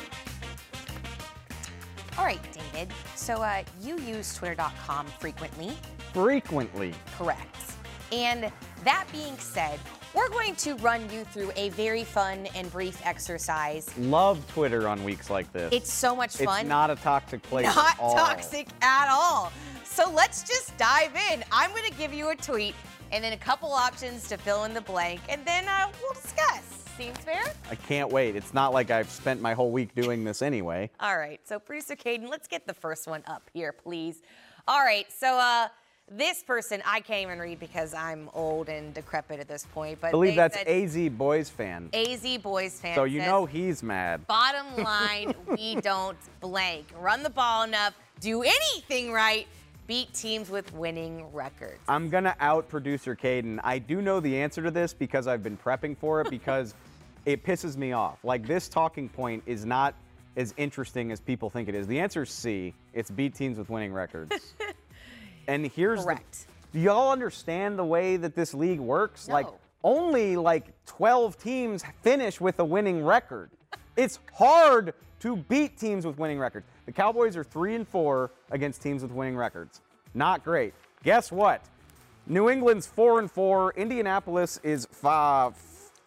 So 3.20 3.34
uh, 3.42 3.62
you 3.82 3.98
use 3.98 4.34
Twitter.com 4.34 5.06
frequently, 5.18 5.76
Frequently. 6.14 6.94
correct? 7.18 7.74
And 8.12 8.50
that 8.82 9.04
being 9.12 9.36
said, 9.36 9.78
we're 10.14 10.30
going 10.30 10.56
to 10.56 10.74
run 10.76 11.02
you 11.10 11.24
through 11.24 11.52
a 11.54 11.68
very 11.68 12.02
fun 12.02 12.48
and 12.54 12.72
brief 12.72 13.04
exercise. 13.04 13.90
Love 13.98 14.42
Twitter 14.54 14.88
on 14.88 15.04
weeks 15.04 15.28
like 15.28 15.52
this. 15.52 15.70
It's 15.70 15.92
so 15.92 16.16
much 16.16 16.38
fun. 16.38 16.60
It's 16.60 16.68
not 16.68 16.90
a 16.90 16.96
toxic 16.96 17.42
place. 17.42 17.66
not 17.66 17.90
at 17.92 18.00
all. 18.00 18.14
toxic 18.16 18.68
at 18.80 19.08
all. 19.10 19.52
So 19.84 20.10
let's 20.10 20.42
just 20.42 20.76
dive 20.78 21.14
in. 21.30 21.44
I'm 21.52 21.70
going 21.72 21.88
to 21.90 21.96
give 21.98 22.14
you 22.14 22.30
a 22.30 22.36
tweet 22.36 22.74
and 23.12 23.22
then 23.22 23.34
a 23.34 23.36
couple 23.36 23.70
options 23.70 24.28
to 24.28 24.38
fill 24.38 24.64
in 24.64 24.72
the 24.72 24.80
blank, 24.80 25.20
and 25.28 25.44
then 25.44 25.68
uh, 25.68 25.92
we'll 26.00 26.14
discuss. 26.14 26.79
Seems 27.00 27.16
fair? 27.20 27.42
I 27.70 27.76
can't 27.76 28.12
wait. 28.12 28.36
It's 28.36 28.52
not 28.52 28.74
like 28.74 28.90
I've 28.90 29.08
spent 29.08 29.40
my 29.40 29.54
whole 29.54 29.70
week 29.70 29.94
doing 29.94 30.22
this 30.22 30.42
anyway. 30.42 30.90
All 31.00 31.16
right. 31.16 31.40
So 31.44 31.58
producer 31.58 31.96
Caden, 31.96 32.28
let's 32.28 32.46
get 32.46 32.66
the 32.66 32.74
first 32.74 33.06
one 33.06 33.22
up 33.26 33.48
here, 33.54 33.72
please. 33.72 34.20
All 34.68 34.80
right. 34.80 35.10
So 35.10 35.38
uh, 35.38 35.68
this 36.10 36.42
person 36.42 36.82
I 36.84 37.00
can't 37.00 37.22
even 37.22 37.38
read 37.38 37.58
because 37.58 37.94
I'm 37.94 38.28
old 38.34 38.68
and 38.68 38.92
decrepit 38.92 39.40
at 39.40 39.48
this 39.48 39.66
point. 39.72 39.98
But 39.98 40.08
I 40.08 40.10
believe 40.10 40.36
that's 40.36 40.58
AZ 40.66 41.08
Boys 41.12 41.48
fan. 41.48 41.88
AZ 41.94 42.36
boys 42.42 42.78
fan. 42.78 42.94
So 42.94 43.04
you 43.04 43.20
says, 43.20 43.28
know 43.28 43.46
he's 43.46 43.82
mad. 43.82 44.26
Bottom 44.26 44.84
line, 44.84 45.32
we 45.56 45.76
don't 45.80 46.18
blank. 46.42 46.84
Run 46.98 47.22
the 47.22 47.30
ball 47.30 47.62
enough, 47.62 47.94
do 48.20 48.42
anything 48.42 49.10
right, 49.10 49.46
beat 49.86 50.12
teams 50.12 50.50
with 50.50 50.70
winning 50.74 51.32
records. 51.32 51.80
I'm 51.88 52.10
gonna 52.10 52.36
out 52.40 52.68
producer 52.68 53.16
Caden. 53.16 53.58
I 53.64 53.78
do 53.78 54.02
know 54.02 54.20
the 54.20 54.38
answer 54.38 54.62
to 54.62 54.70
this 54.70 54.92
because 54.92 55.26
I've 55.26 55.42
been 55.42 55.56
prepping 55.56 55.96
for 55.96 56.20
it 56.20 56.28
because 56.28 56.74
it 57.26 57.44
pisses 57.44 57.76
me 57.76 57.92
off. 57.92 58.24
Like 58.24 58.46
this 58.46 58.68
talking 58.68 59.08
point 59.08 59.42
is 59.46 59.64
not 59.64 59.94
as 60.36 60.54
interesting 60.56 61.12
as 61.12 61.20
people 61.20 61.50
think 61.50 61.68
it 61.68 61.74
is. 61.74 61.86
The 61.86 61.98
answer 61.98 62.22
is 62.22 62.30
C. 62.30 62.74
It's 62.94 63.10
beat 63.10 63.34
teams 63.34 63.58
with 63.58 63.68
winning 63.68 63.92
records. 63.92 64.54
and 65.48 65.66
here's 65.66 66.04
Correct. 66.04 66.46
the 66.72 66.78
Do 66.78 66.84
y'all 66.84 67.10
understand 67.10 67.78
the 67.78 67.84
way 67.84 68.16
that 68.16 68.34
this 68.34 68.54
league 68.54 68.80
works? 68.80 69.28
Like 69.28 69.46
only 69.82 70.36
like 70.36 70.66
12 70.86 71.38
teams 71.38 71.84
finish 72.02 72.40
with 72.40 72.58
a 72.60 72.64
winning 72.64 73.04
record. 73.04 73.50
it's 73.96 74.18
hard 74.32 74.94
to 75.20 75.36
beat 75.36 75.78
teams 75.78 76.06
with 76.06 76.18
winning 76.18 76.38
records. 76.38 76.66
The 76.86 76.92
Cowboys 76.92 77.36
are 77.36 77.44
3 77.44 77.74
and 77.76 77.88
4 77.88 78.30
against 78.50 78.82
teams 78.82 79.02
with 79.02 79.12
winning 79.12 79.36
records. 79.36 79.80
Not 80.14 80.42
great. 80.42 80.74
Guess 81.04 81.30
what? 81.30 81.62
New 82.26 82.48
England's 82.48 82.86
4 82.86 83.18
and 83.20 83.30
4, 83.30 83.72
Indianapolis 83.76 84.60
is 84.62 84.86
five, 84.90 85.54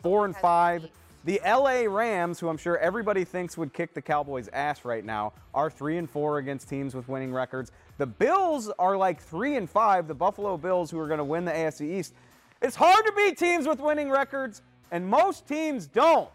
4 0.02 0.26
and 0.26 0.36
5. 0.36 0.90
The 1.26 1.40
LA 1.46 1.84
Rams, 1.88 2.40
who 2.40 2.50
I'm 2.50 2.58
sure 2.58 2.78
everybody 2.80 3.24
thinks 3.24 3.58
would 3.58 3.74
kick 3.74 3.94
the 3.94 4.02
Cowboys' 4.02 4.50
ass 4.52 4.84
right 4.84 5.06
now, 5.06 5.32
are 5.54 5.70
3 5.70 5.98
and 5.98 6.10
4 6.10 6.40
against 6.40 6.68
teams 6.68 6.94
with 6.94 7.08
winning 7.08 7.34
records. 7.34 7.72
The 7.98 8.06
Bills 8.06 8.70
are 8.78 8.98
like 8.98 9.22
3 9.22 9.56
and 9.56 9.70
5, 9.70 10.08
the 10.10 10.14
Buffalo 10.14 10.58
Bills 10.58 10.92
who 10.92 11.00
are 11.00 11.08
going 11.08 11.20
to 11.20 11.24
win 11.24 11.46
the 11.46 11.52
AFC 11.52 11.98
East. 11.98 12.14
It's 12.62 12.76
hard 12.76 13.06
to 13.06 13.14
beat 13.14 13.38
teams 13.38 13.68
with 13.68 13.80
winning 13.80 14.10
records, 14.10 14.62
and 14.92 15.08
most 15.08 15.48
teams 15.48 15.88
don't. 15.88 16.30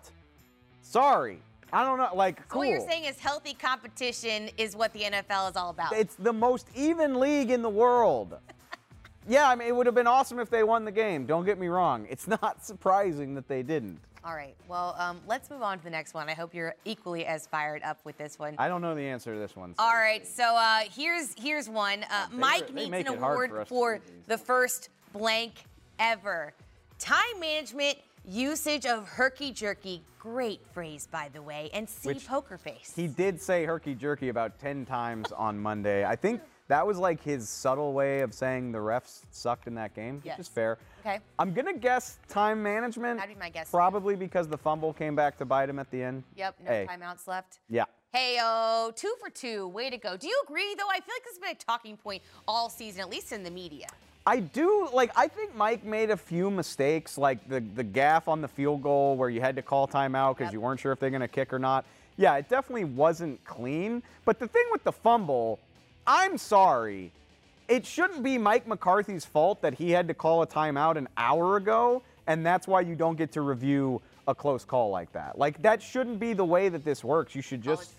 Sorry. 0.81 1.41
I 1.71 1.85
don't 1.85 1.99
know, 1.99 2.09
like 2.15 2.39
So 2.39 2.45
cool. 2.49 2.61
what 2.61 2.69
you're 2.69 2.89
saying 2.89 3.05
is 3.05 3.19
healthy 3.19 3.53
competition 3.53 4.49
is 4.57 4.75
what 4.75 4.95
the 4.95 5.01
NFL 5.01 5.51
is 5.51 5.57
all 5.57 5.69
about. 5.69 5.93
It's 5.93 6.15
the 6.15 6.33
most 6.33 6.67
even 6.75 7.21
league 7.21 7.51
in 7.51 7.61
the 7.61 7.69
world. 7.69 8.39
yeah, 9.29 9.51
I 9.51 9.55
mean, 9.55 9.69
it 9.69 9.77
would 9.77 9.85
have 9.85 9.95
been 9.95 10.07
awesome 10.07 10.39
if 10.39 10.49
they 10.49 10.65
won 10.65 10.87
the 10.87 10.93
game. 10.93 11.27
Don't 11.27 11.45
get 11.45 11.59
me 11.59 11.69
wrong. 11.69 12.07
It's 12.09 12.27
not 12.27 12.65
surprising 12.65 13.35
that 13.35 13.49
they 13.49 13.63
didn't. 13.63 14.01
All 14.29 14.35
right. 14.35 14.55
Well, 14.69 14.95
um, 14.99 15.21
let's 15.27 15.49
move 15.49 15.63
on 15.63 15.79
to 15.79 15.85
the 15.85 15.91
next 15.91 16.13
one. 16.13 16.29
I 16.29 16.35
hope 16.35 16.53
you're 16.53 16.75
equally 16.85 17.25
as 17.25 17.47
fired 17.47 17.83
up 17.83 17.99
with 18.05 18.19
this 18.19 18.39
one. 18.39 18.57
I 18.59 18.69
don't 18.69 18.83
know 18.83 18.95
the 18.95 19.07
answer 19.07 19.33
to 19.33 19.41
this 19.41 19.57
one. 19.57 19.75
All 19.79 19.95
right, 19.95 20.27
so 20.27 20.55
uh, 20.55 20.81
here's 20.95 21.35
here's 21.39 21.67
one. 21.67 22.05
Uh, 22.11 22.27
They- 22.31 22.37
Mike 22.37 22.67
they 22.75 22.91
needs 22.91 23.09
an 23.09 23.17
award 23.17 23.51
for 23.51 23.65
for 23.65 24.01
the 24.27 24.37
first 24.37 24.91
blank 25.15 25.55
ever. 25.99 26.53
Time 26.99 27.41
management, 27.41 27.97
usage 28.27 28.85
of 28.85 29.09
herky 29.09 29.51
jerky. 29.51 30.03
Great 30.19 30.61
phrase, 30.75 31.09
by 31.11 31.31
the 31.33 31.41
way. 31.41 31.71
And 31.73 31.89
see 31.89 32.09
Which 32.09 32.27
poker 32.27 32.59
face. 32.59 32.93
He 32.95 33.07
did 33.07 33.41
say 33.41 33.65
herky 33.65 33.95
jerky 33.95 34.29
about 34.29 34.59
10 34.59 34.85
times 34.85 35.33
on 35.33 35.59
Monday. 35.59 36.05
I 36.05 36.17
think 36.17 36.43
that 36.69 36.87
was 36.87 36.99
like 36.99 37.23
his 37.23 37.49
subtle 37.49 37.93
way 37.93 38.21
of 38.21 38.33
saying 38.35 38.73
the 38.73 38.79
refs 38.79 39.21
sucked 39.31 39.67
in 39.67 39.75
that 39.75 39.95
game, 39.95 40.21
which 40.23 40.39
is 40.39 40.49
fair. 40.49 40.79
Okay. 41.01 41.19
I'm 41.39 41.53
going 41.55 41.67
to 41.67 41.79
guess 41.79 42.19
time 42.29 42.63
management. 42.63 43.19
That'd 43.19 43.35
be 43.35 43.41
my 43.41 43.49
guess. 43.51 43.71
Probably 43.71 44.15
because 44.17 44.49
the 44.49 44.59
fumble 44.59 44.93
came 44.93 45.17
back 45.17 45.39
to 45.39 45.45
bite 45.45 45.69
him 45.71 45.79
at 45.79 45.91
the 45.91 46.03
end. 46.03 46.23
Yep, 46.37 46.57
no 46.65 46.71
Hey, 46.71 46.87
timeouts 46.89 47.27
left. 47.27 47.59
Yeah. 47.71 47.85
Hey, 48.13 48.39
oh, 48.41 48.93
two 48.95 49.15
for 49.21 49.31
two. 49.31 49.69
Way 49.69 49.91
to 49.91 49.99
go. 49.99 50.17
Do 50.17 50.27
you 50.29 50.43
agree, 50.47 50.75
though? 50.79 50.89
I 50.91 50.95
feel 51.01 51.15
like 51.15 51.25
this 51.25 51.35
has 51.35 51.39
been 51.39 51.51
a 51.51 51.55
talking 51.55 51.97
point 51.97 52.23
all 52.47 52.69
season, 52.69 53.01
at 53.03 53.11
least 53.11 53.33
in 53.33 53.43
the 53.43 53.51
media. 53.51 53.87
I 54.27 54.41
do 54.41 54.89
like. 54.93 55.11
I 55.17 55.27
think 55.29 55.55
Mike 55.57 55.85
made 55.85 56.11
a 56.11 56.17
few 56.17 56.51
mistakes, 56.51 57.17
like 57.17 57.49
the 57.49 57.61
the 57.61 57.85
gaff 57.85 58.29
on 58.29 58.43
the 58.43 58.49
field 58.49 58.83
goal 58.83 59.17
where 59.17 59.31
you 59.31 59.41
had 59.41 59.57
to 59.57 59.63
call 59.63 59.89
timeout 59.89 60.37
because 60.37 60.47
Yep. 60.49 60.53
you 60.53 60.61
weren't 60.61 60.81
sure 60.81 60.93
if 60.93 61.01
they're 61.01 61.09
going 61.11 61.21
to 61.23 61.29
kick 61.29 61.51
or 61.53 61.59
not. 61.59 61.87
Yeah, 62.19 62.37
it 62.37 62.49
definitely 62.49 62.85
wasn't 62.85 63.43
clean. 63.45 64.03
But 64.27 64.39
the 64.39 64.49
thing 64.49 64.65
with 64.73 64.85
the 64.85 64.93
fumble, 64.93 65.61
I'm 66.11 66.39
sorry, 66.39 67.13
it 67.69 67.85
shouldn't 67.85 68.23
be 68.23 68.39
Mike 68.39 68.67
McCarthy's 68.67 69.27
fault 69.27 69.61
that 69.61 69.75
he 69.75 69.91
had 69.91 70.09
to 70.09 70.15
call 70.15 70.41
a 70.41 70.47
timeout 70.47 70.97
an 70.97 71.07
hour 71.19 71.59
ago, 71.59 72.03
and 72.27 72.45
that's 72.47 72.67
why 72.67 72.81
you 72.81 72.95
don't 72.95 73.17
get 73.17 73.31
to 73.33 73.43
review 73.43 74.01
a 74.27 74.35
close 74.35 74.65
call 74.65 74.89
like 74.89 75.13
that. 75.13 75.39
Like 75.39 75.61
that 75.61 75.83
shouldn't 75.83 76.19
be 76.19 76.33
the 76.33 76.45
way 76.47 76.71
that 76.71 76.83
this 76.83 77.05
works. 77.05 77.35
You 77.35 77.43
should 77.43 77.61
just 77.61 77.93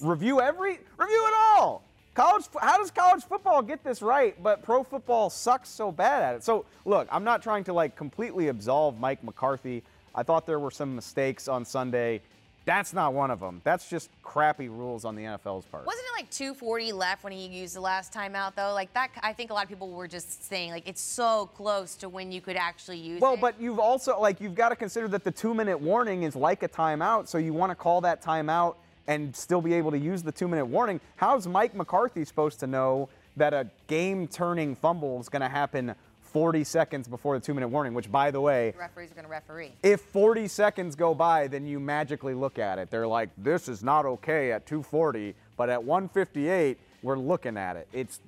review 0.00 0.40
every 0.40 0.78
review 0.96 1.26
it 1.28 1.34
all. 1.36 1.82
College, 2.14 2.44
how 2.58 2.78
does 2.78 2.90
college 2.90 3.24
football 3.24 3.60
get 3.60 3.84
this 3.84 4.00
right, 4.00 4.34
but 4.42 4.62
pro 4.62 4.82
football 4.82 5.28
sucks 5.28 5.68
so 5.68 5.92
bad 5.92 6.22
at 6.22 6.34
it? 6.36 6.44
So 6.44 6.64
look, 6.86 7.06
I'm 7.12 7.24
not 7.24 7.42
trying 7.42 7.64
to 7.64 7.74
like 7.74 7.96
completely 7.96 8.48
absolve 8.48 8.98
Mike 8.98 9.22
McCarthy. 9.22 9.82
I 10.14 10.22
thought 10.22 10.46
there 10.46 10.58
were 10.58 10.70
some 10.70 10.94
mistakes 10.94 11.48
on 11.48 11.66
Sunday. 11.66 12.22
That's 12.64 12.92
not 12.92 13.12
one 13.12 13.30
of 13.30 13.40
them. 13.40 13.60
That's 13.64 13.88
just 13.90 14.08
crappy 14.22 14.68
rules 14.68 15.04
on 15.04 15.16
the 15.16 15.22
NFL's 15.22 15.66
part. 15.66 15.84
Wasn't 15.84 16.04
it 16.04 16.16
like 16.20 16.30
240 16.30 16.92
left 16.92 17.24
when 17.24 17.32
he 17.32 17.46
used 17.46 17.74
the 17.74 17.80
last 17.80 18.12
timeout, 18.12 18.54
though? 18.54 18.72
Like 18.72 18.92
that, 18.94 19.10
I 19.22 19.32
think 19.32 19.50
a 19.50 19.54
lot 19.54 19.64
of 19.64 19.68
people 19.68 19.90
were 19.90 20.06
just 20.06 20.48
saying, 20.48 20.70
like, 20.70 20.86
it's 20.88 21.00
so 21.00 21.50
close 21.56 21.96
to 21.96 22.08
when 22.08 22.30
you 22.30 22.40
could 22.40 22.56
actually 22.56 22.98
use 22.98 23.20
Well, 23.20 23.34
it. 23.34 23.40
but 23.40 23.60
you've 23.60 23.80
also 23.80 24.18
like 24.20 24.40
you've 24.40 24.54
got 24.54 24.68
to 24.68 24.76
consider 24.76 25.08
that 25.08 25.24
the 25.24 25.32
two-minute 25.32 25.80
warning 25.80 26.22
is 26.22 26.36
like 26.36 26.62
a 26.62 26.68
timeout, 26.68 27.26
so 27.26 27.38
you 27.38 27.52
want 27.52 27.70
to 27.70 27.76
call 27.76 28.00
that 28.02 28.22
timeout 28.22 28.76
and 29.08 29.34
still 29.34 29.60
be 29.60 29.74
able 29.74 29.90
to 29.90 29.98
use 29.98 30.22
the 30.22 30.30
two-minute 30.32 30.66
warning. 30.66 31.00
How's 31.16 31.48
Mike 31.48 31.74
McCarthy 31.74 32.24
supposed 32.24 32.60
to 32.60 32.68
know 32.68 33.08
that 33.36 33.52
a 33.52 33.66
game-turning 33.88 34.76
fumble 34.76 35.20
is 35.20 35.28
going 35.28 35.42
to 35.42 35.48
happen 35.48 35.94
40 36.32 36.64
seconds 36.64 37.08
before 37.08 37.38
the 37.38 37.44
two-minute 37.44 37.68
warning? 37.68 37.94
Which, 37.94 38.10
by 38.10 38.30
the 38.30 38.40
way, 38.40 38.70
the 38.72 38.78
referees 38.78 39.10
are 39.10 39.14
going 39.14 39.24
to 39.24 39.30
referee. 39.30 39.72
if 39.82 40.00
40 40.00 40.48
seconds 40.48 40.96
go 40.96 41.14
by, 41.14 41.46
then 41.46 41.66
you 41.66 41.78
magically 41.78 42.34
look 42.34 42.58
at 42.58 42.78
it. 42.78 42.90
They're 42.90 43.06
like, 43.06 43.30
this 43.36 43.68
is 43.68 43.82
not 43.82 44.06
okay 44.06 44.52
at 44.52 44.66
240, 44.66 45.34
but 45.56 45.68
at 45.68 45.82
158, 45.82 46.78
we're 47.02 47.18
looking 47.18 47.56
at 47.56 47.76
it. 47.76 47.88
It's 47.92 48.20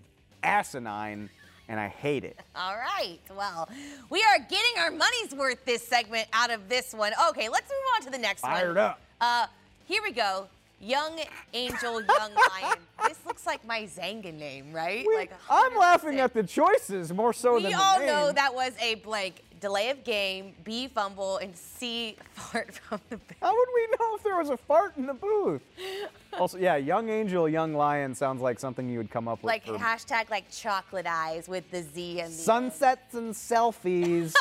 asinine, 0.42 1.30
and 1.68 1.80
I 1.80 1.88
hate 1.88 2.24
it. 2.24 2.38
All 2.56 2.76
right. 2.76 3.18
Well, 3.36 3.68
we 4.10 4.22
are 4.22 4.38
getting 4.38 4.78
our 4.78 4.90
money's 4.90 5.34
worth 5.34 5.64
this 5.64 5.86
segment 5.86 6.28
out 6.32 6.50
of 6.50 6.68
this 6.68 6.92
one. 6.92 7.12
Okay, 7.30 7.48
let's 7.48 7.68
move 7.70 7.78
on 7.96 8.02
to 8.02 8.10
the 8.10 8.18
next 8.18 8.42
one. 8.42 8.52
Fired 8.52 8.76
up. 8.76 9.00
Uh, 9.20 9.46
here 9.86 10.02
we 10.02 10.12
go. 10.12 10.46
Young 10.84 11.18
Angel, 11.54 12.00
Young 12.18 12.32
Lion. 12.34 12.78
this 13.08 13.18
looks 13.26 13.46
like 13.46 13.64
my 13.66 13.82
Xanga 13.84 14.32
name, 14.34 14.72
right? 14.72 15.04
We- 15.06 15.16
like 15.16 15.32
I'm 15.50 15.74
laughing 15.76 16.20
at 16.20 16.34
the 16.34 16.42
choices 16.42 17.12
more 17.12 17.32
so 17.32 17.54
We 17.54 17.62
than 17.62 17.72
the 17.72 17.78
We 17.78 17.82
all 17.82 18.00
know 18.00 18.32
that 18.32 18.54
was 18.54 18.72
a 18.80 18.96
blank. 18.96 19.42
Delay 19.60 19.88
of 19.88 20.04
game, 20.04 20.52
B 20.62 20.88
fumble, 20.88 21.38
and 21.38 21.56
C 21.56 22.16
fart 22.34 22.74
from 22.74 23.00
the 23.08 23.16
bench. 23.16 23.38
How 23.40 23.50
would 23.56 23.68
we 23.74 23.86
know 23.98 24.16
if 24.16 24.22
there 24.22 24.36
was 24.36 24.50
a 24.50 24.58
fart 24.58 24.94
in 24.98 25.06
the 25.06 25.14
booth? 25.14 25.62
Also, 26.36 26.58
yeah, 26.58 26.74
young 26.74 27.10
angel, 27.10 27.48
young 27.48 27.74
lion 27.74 28.12
sounds 28.12 28.42
like 28.42 28.58
something 28.58 28.88
you 28.88 28.98
would 28.98 29.08
come 29.08 29.28
up 29.28 29.38
with. 29.40 29.46
Like 29.46 29.64
hashtag 29.66 30.30
like 30.30 30.50
chocolate 30.50 31.06
eyes 31.08 31.48
with 31.48 31.70
the 31.70 31.82
Z 31.82 32.18
and 32.22 32.32
the 32.32 32.36
sunsets 32.36 33.14
and 33.14 33.32
selfies. 33.32 34.32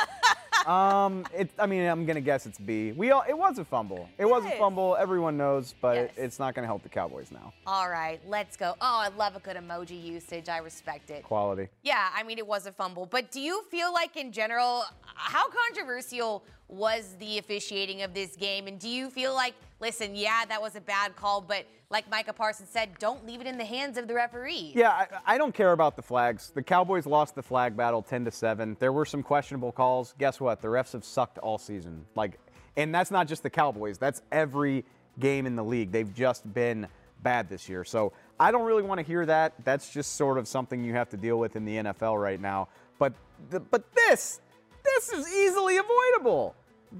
Um, 0.68 1.26
it, 1.34 1.50
I 1.60 1.66
mean, 1.66 1.86
I'm 1.88 2.06
gonna 2.06 2.22
guess 2.22 2.46
it's 2.46 2.58
B. 2.58 2.92
We 2.94 3.12
all, 3.12 3.24
it 3.28 3.38
was 3.38 3.58
a 3.60 3.66
fumble. 3.66 4.08
It 4.18 4.26
was 4.26 4.44
a 4.46 4.50
Yes. 4.50 4.60
fumble. 4.60 4.96
Everyone 4.98 5.38
knows, 5.38 5.74
but 5.82 5.96
Yes. 5.96 6.12
it's 6.18 6.40
not 6.40 6.54
gonna 6.56 6.68
help 6.68 6.84
the 6.84 6.90
Cowboys 6.90 7.32
now. 7.32 7.54
All 7.68 7.90
right, 7.90 8.20
let's 8.28 8.56
go. 8.58 8.76
Oh, 8.82 9.00
I 9.02 9.10
love 9.18 9.36
a 9.36 9.40
good 9.40 9.58
emoji 9.58 10.02
usage. 10.02 10.50
I 10.50 10.58
respect 10.60 11.10
it. 11.10 11.24
Quality. 11.24 11.68
Yeah, 11.84 12.10
I 12.16 12.24
mean, 12.24 12.38
it 12.38 12.48
was 12.48 12.66
a 12.66 12.72
fumble. 12.72 13.06
But 13.06 13.32
do 13.32 13.40
you 13.42 13.64
feel 13.70 13.92
like, 13.94 14.16
in 14.16 14.32
general, 14.32 14.84
how 15.16 15.46
controversial 15.50 16.44
was 16.68 17.16
the 17.20 17.38
officiating 17.38 18.02
of 18.02 18.14
this 18.14 18.36
game? 18.36 18.68
And 18.68 18.80
do 18.80 18.90
you 18.90 19.10
feel 19.10 19.34
like, 19.34 19.54
listen, 19.84 20.16
yeah, 20.16 20.46
that 20.46 20.62
was 20.62 20.78
a 20.78 20.82
bad 20.82 21.16
call, 21.18 21.42
but 21.42 21.66
like 21.90 22.10
Micah 22.10 22.32
Parsons 22.32 22.70
said, 22.70 22.98
don't 23.00 23.28
leave 23.28 23.42
it 23.42 23.48
in 23.48 23.58
the 23.58 23.66
hands 23.66 23.98
of 23.98 24.08
the 24.08 24.16
referee? 24.16 24.72
Yeah, 24.74 24.90
I, 24.90 25.36
I 25.36 25.38
don't 25.38 25.54
care 25.54 25.74
about 25.74 25.98
the 25.98 26.02
flags. 26.02 26.52
The 26.56 26.64
Cowboys 26.64 27.06
lost 27.06 27.36
the 27.36 27.44
flag 27.44 27.76
battle 27.76 28.02
10 28.02 28.26
to 28.26 28.32
7. 28.32 28.78
There 28.80 28.94
were 28.94 29.06
some 29.06 29.22
questionable 29.22 29.74
calls. 29.74 30.16
Guess 30.18 30.40
what? 30.40 30.62
The 30.62 30.70
refs 30.70 30.94
have 30.94 31.04
sucked 31.04 31.38
all 31.38 31.58
season. 31.58 32.06
Like, 32.16 32.40
and 32.78 32.96
that's 32.96 33.12
not 33.12 33.28
just 33.28 33.44
the 33.44 33.50
Cowboys. 33.50 33.98
That's 33.98 34.22
every 34.32 34.86
game 35.20 35.46
in 35.46 35.58
the 35.58 35.64
league. 35.64 35.92
They've 35.92 36.14
just 36.14 36.52
been 36.54 36.88
bad 37.22 37.50
this 37.50 37.68
year. 37.68 37.84
So 37.84 38.14
I 38.40 38.52
don't 38.52 38.66
really 38.66 38.84
want 38.84 39.00
to 39.00 39.06
hear 39.06 39.26
that. 39.26 39.54
That's 39.66 39.92
just 39.92 40.16
sort 40.16 40.38
of 40.38 40.48
something 40.48 40.84
you 40.84 40.94
have 40.94 41.10
to 41.10 41.18
deal 41.18 41.38
with 41.38 41.58
in 41.58 41.66
the 41.66 41.76
NFL 41.76 42.20
right 42.22 42.40
now. 42.40 42.70
But 42.98 43.14
the, 43.50 43.60
but 43.60 43.94
this, 43.94 44.40
this 44.84 45.10
is 45.10 45.28
easily 45.28 45.78
avoidable. 45.78 46.56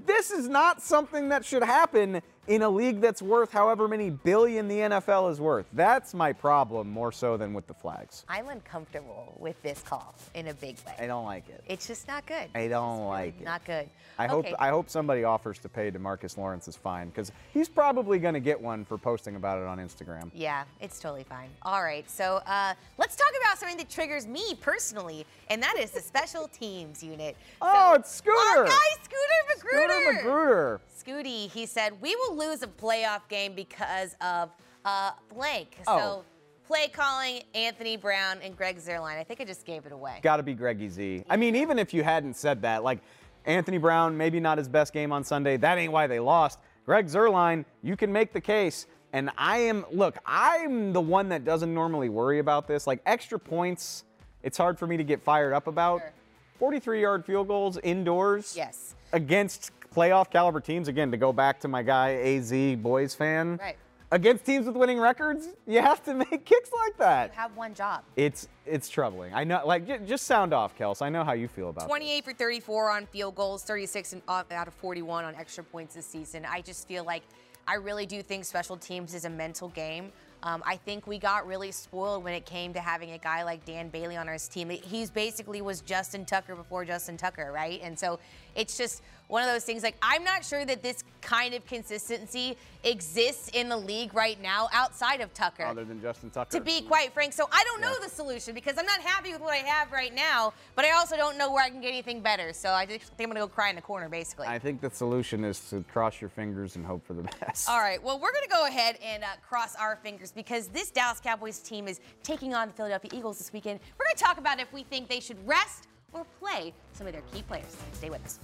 This 0.06 0.30
is 0.30 0.48
not 0.48 0.82
something 0.82 1.30
that 1.30 1.44
should 1.44 1.62
happen 1.62 2.20
in 2.46 2.62
a 2.62 2.68
league 2.68 3.00
that's 3.00 3.22
worth 3.22 3.50
however 3.52 3.88
many 3.88 4.10
billion 4.10 4.68
the 4.68 4.76
NFL 4.78 5.30
is 5.30 5.40
worth. 5.40 5.66
That's 5.72 6.14
my 6.14 6.32
problem 6.32 6.90
more 6.90 7.12
so 7.12 7.36
than 7.36 7.54
with 7.54 7.66
the 7.66 7.74
flags. 7.74 8.24
I'm 8.28 8.48
uncomfortable 8.48 9.34
with 9.38 9.60
this 9.62 9.80
call 9.82 10.14
in 10.34 10.48
a 10.48 10.54
big 10.54 10.76
way. 10.86 10.94
I 10.98 11.06
don't 11.06 11.24
like 11.24 11.48
it. 11.48 11.62
It's 11.66 11.86
just 11.86 12.06
not 12.08 12.26
good. 12.26 12.48
I 12.54 12.68
don't 12.68 13.06
like 13.06 13.40
it. 13.40 13.44
Not 13.44 13.64
good. 13.64 13.88
I 14.18 14.26
hope 14.28 14.46
I 14.58 14.68
hope 14.68 14.88
somebody 14.88 15.24
offers 15.24 15.58
to 15.60 15.68
pay 15.68 15.90
Demarcus 15.90 16.36
Lawrence's 16.36 16.76
fine 16.76 17.08
because 17.08 17.32
he's 17.52 17.68
probably 17.68 18.18
going 18.18 18.34
to 18.34 18.40
get 18.40 18.60
one 18.60 18.84
for 18.84 18.96
posting 18.96 19.34
about 19.36 19.58
it 19.58 19.64
on 19.66 19.78
Instagram. 19.78 20.30
Yeah, 20.32 20.64
it's 20.80 21.00
totally 21.00 21.24
fine. 21.24 21.48
All 21.62 21.82
right, 21.82 22.08
so 22.08 22.40
uh, 22.46 22.74
let's 22.98 23.16
talk 23.16 23.32
about 23.40 23.58
something 23.58 23.76
that 23.78 23.90
triggers 23.90 24.26
me 24.28 24.54
personally, 24.60 25.26
and 25.50 25.60
that 25.62 25.76
is 25.78 25.90
the 25.90 26.00
special 26.00 26.46
teams 26.60 27.02
unit. 27.02 27.36
Oh, 27.60 27.92
So- 27.94 28.00
it's 28.00 28.14
Scooter! 28.14 28.60
Our 28.60 28.64
guy, 28.66 28.72
Scooter 29.02 29.58
Scooter 29.58 29.86
Magruder. 29.88 30.12
Magruder. 30.12 30.80
Scooty, 31.04 31.50
he 31.50 31.66
said, 31.66 32.00
we 32.00 32.14
will 32.16 32.33
lose 32.34 32.62
a 32.62 32.66
playoff 32.66 33.26
game 33.28 33.54
because 33.54 34.14
of 34.20 34.50
uh, 34.84 35.12
blank. 35.34 35.78
Oh. 35.86 35.98
So 35.98 36.24
play 36.66 36.88
calling, 36.88 37.42
Anthony 37.54 37.96
Brown 37.96 38.38
and 38.42 38.56
Greg 38.56 38.78
Zuerlein. 38.78 39.18
I 39.18 39.24
think 39.24 39.40
I 39.40 39.44
just 39.44 39.64
gave 39.64 39.86
it 39.86 39.92
away. 39.92 40.20
Got 40.22 40.38
to 40.38 40.42
be 40.42 40.54
Greggy 40.54 40.88
Z. 40.88 41.24
I 41.28 41.36
mean, 41.36 41.56
even 41.56 41.78
if 41.78 41.92
you 41.94 42.02
hadn't 42.02 42.34
said 42.34 42.62
that, 42.62 42.82
like, 42.82 43.00
Anthony 43.46 43.78
Brown, 43.78 44.16
maybe 44.16 44.40
not 44.40 44.56
his 44.58 44.68
best 44.68 44.92
game 44.92 45.12
on 45.12 45.22
Sunday. 45.22 45.56
That 45.58 45.76
ain't 45.76 45.92
why 45.92 46.06
they 46.06 46.18
lost. 46.20 46.58
Greg 46.86 47.06
Zuerlein, 47.06 47.64
you 47.82 47.96
can 47.96 48.12
make 48.12 48.32
the 48.32 48.40
case. 48.40 48.86
And 49.12 49.30
I 49.38 49.58
am, 49.58 49.84
look, 49.92 50.16
I'm 50.26 50.92
the 50.92 51.00
one 51.00 51.28
that 51.28 51.44
doesn't 51.44 51.72
normally 51.72 52.08
worry 52.08 52.38
about 52.38 52.66
this. 52.66 52.86
Like 52.86 53.00
extra 53.06 53.38
points, 53.38 54.04
it's 54.42 54.56
hard 54.58 54.78
for 54.78 54.86
me 54.86 54.96
to 54.96 55.04
get 55.04 55.22
fired 55.22 55.52
up 55.52 55.66
about. 55.66 56.00
Sure. 56.00 56.12
43 56.58 57.00
yard 57.00 57.24
field 57.24 57.48
goals 57.48 57.78
indoors 57.82 58.54
Yes. 58.56 58.94
against 59.12 59.70
playoff 59.94 60.30
caliber 60.30 60.60
teams. 60.60 60.88
Again, 60.88 61.10
to 61.10 61.16
go 61.16 61.32
back 61.32 61.60
to 61.60 61.68
my 61.68 61.82
guy, 61.82 62.12
AZ 62.14 62.52
boys 62.76 63.14
fan. 63.14 63.56
Right. 63.60 63.76
Against 64.10 64.44
teams 64.44 64.66
with 64.66 64.76
winning 64.76 65.00
records, 65.00 65.48
you 65.66 65.80
have 65.80 66.02
to 66.04 66.14
make 66.30 66.44
kicks 66.44 66.70
like 66.72 66.96
that. 66.98 67.30
You 67.34 67.40
have 67.40 67.56
one 67.56 67.74
job. 67.74 68.04
It's 68.16 68.48
it's 68.64 68.88
troubling. 68.88 69.34
I 69.34 69.44
know, 69.44 69.62
like, 69.66 69.86
j- 69.86 69.98
just 70.06 70.26
sound 70.26 70.54
off, 70.54 70.76
Kels. 70.78 71.02
I 71.02 71.08
know 71.08 71.24
how 71.24 71.32
you 71.32 71.48
feel 71.48 71.68
about 71.70 71.84
it. 71.84 71.88
28 71.88 72.24
for 72.24 72.32
34 72.32 72.90
on 72.90 73.06
field 73.06 73.34
goals, 73.34 73.62
36 73.64 74.12
in- 74.14 74.22
uh, 74.28 74.42
out 74.52 74.68
of 74.68 74.74
41 74.74 75.24
on 75.24 75.34
extra 75.34 75.64
points 75.64 75.94
this 75.94 76.06
season. 76.06 76.46
I 76.48 76.60
just 76.60 76.86
feel 76.86 77.04
like 77.04 77.22
I 77.66 77.74
really 77.74 78.06
do 78.06 78.22
think 78.22 78.44
special 78.44 78.76
teams 78.76 79.14
is 79.14 79.24
a 79.24 79.30
mental 79.30 79.68
game. 79.68 80.12
Um, 80.44 80.62
I 80.66 80.76
think 80.76 81.06
we 81.06 81.18
got 81.18 81.46
really 81.46 81.72
spoiled 81.72 82.22
when 82.22 82.34
it 82.34 82.44
came 82.44 82.74
to 82.74 82.80
having 82.80 83.12
a 83.12 83.18
guy 83.18 83.42
like 83.44 83.64
Dan 83.64 83.88
Bailey 83.88 84.16
on 84.16 84.28
our 84.28 84.36
team. 84.36 84.68
He's 84.68 85.10
basically 85.10 85.62
was 85.62 85.80
Justin 85.80 86.26
Tucker 86.26 86.54
before 86.54 86.84
Justin 86.84 87.16
Tucker, 87.16 87.50
right? 87.50 87.80
And 87.82 87.98
so 87.98 88.18
it's 88.54 88.76
just 88.76 89.02
one 89.34 89.42
of 89.42 89.48
those 89.48 89.64
things 89.64 89.82
like 89.82 89.96
I'm 90.00 90.22
not 90.22 90.44
sure 90.44 90.64
that 90.64 90.80
this 90.80 91.02
kind 91.20 91.54
of 91.54 91.66
consistency 91.66 92.56
exists 92.84 93.50
in 93.52 93.68
the 93.68 93.76
league 93.76 94.14
right 94.14 94.40
now 94.40 94.68
outside 94.72 95.20
of 95.20 95.34
Tucker 95.34 95.64
Other 95.64 95.84
than 95.84 96.00
Justin 96.00 96.30
Tucker. 96.30 96.56
to 96.56 96.60
be 96.60 96.82
quite 96.82 97.12
frank. 97.12 97.32
So 97.32 97.48
I 97.50 97.64
don't 97.64 97.80
know 97.80 97.96
the 98.00 98.08
solution 98.08 98.54
because 98.54 98.78
I'm 98.78 98.86
not 98.86 99.00
happy 99.00 99.32
with 99.32 99.40
what 99.40 99.52
I 99.52 99.56
have 99.56 99.90
right 99.90 100.14
now, 100.14 100.52
but 100.76 100.84
I 100.84 100.92
also 100.92 101.16
don't 101.16 101.36
know 101.36 101.50
where 101.52 101.64
I 101.64 101.68
can 101.68 101.80
get 101.80 101.88
anything 101.88 102.20
better. 102.20 102.52
So 102.52 102.70
I 102.70 102.86
just 102.86 103.12
think 103.14 103.28
I'm 103.28 103.34
gonna 103.34 103.40
go 103.40 103.48
cry 103.48 103.70
in 103.70 103.74
the 103.76 103.82
corner, 103.82 104.08
basically. 104.08 104.46
I 104.46 104.60
think 104.60 104.80
the 104.80 104.90
solution 104.90 105.44
is 105.44 105.58
to 105.70 105.82
cross 105.92 106.20
your 106.20 106.30
fingers 106.30 106.76
and 106.76 106.86
hope 106.86 107.04
for 107.04 107.14
the 107.14 107.22
best. 107.40 107.68
All 107.68 107.80
right, 107.80 108.00
well, 108.00 108.20
we're 108.20 108.32
going 108.32 108.44
to 108.44 108.50
go 108.50 108.66
ahead 108.66 108.98
and 109.04 109.24
uh, 109.24 109.26
cross 109.42 109.74
our 109.74 109.96
fingers 109.96 110.30
because 110.30 110.68
this 110.68 110.90
Dallas 110.92 111.18
Cowboys 111.18 111.58
team 111.58 111.88
is 111.88 111.98
taking 112.22 112.54
on 112.54 112.68
the 112.68 112.74
Philadelphia 112.74 113.10
Eagles 113.12 113.38
this 113.38 113.52
weekend. 113.52 113.80
We're 113.98 114.06
going 114.06 114.16
to 114.16 114.22
talk 114.22 114.38
about 114.38 114.60
if 114.60 114.72
we 114.72 114.84
think 114.84 115.08
they 115.08 115.18
should 115.18 115.44
rest 115.44 115.88
or 116.12 116.24
play 116.38 116.72
some 116.92 117.06
of 117.06 117.12
their 117.12 117.22
key 117.32 117.42
players. 117.42 117.76
Stay 117.92 118.10
with 118.10 118.24
us. 118.24 118.38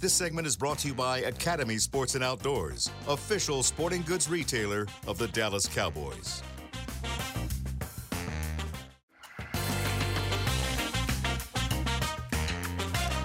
This 0.00 0.14
segment 0.14 0.46
is 0.46 0.56
brought 0.56 0.78
to 0.78 0.88
you 0.88 0.94
by 0.94 1.18
Academy 1.18 1.76
Sports 1.76 2.14
and 2.14 2.24
Outdoors, 2.24 2.90
official 3.06 3.62
sporting 3.62 4.00
goods 4.00 4.30
retailer 4.30 4.86
of 5.06 5.18
the 5.18 5.28
Dallas 5.28 5.66
Cowboys. 5.66 6.42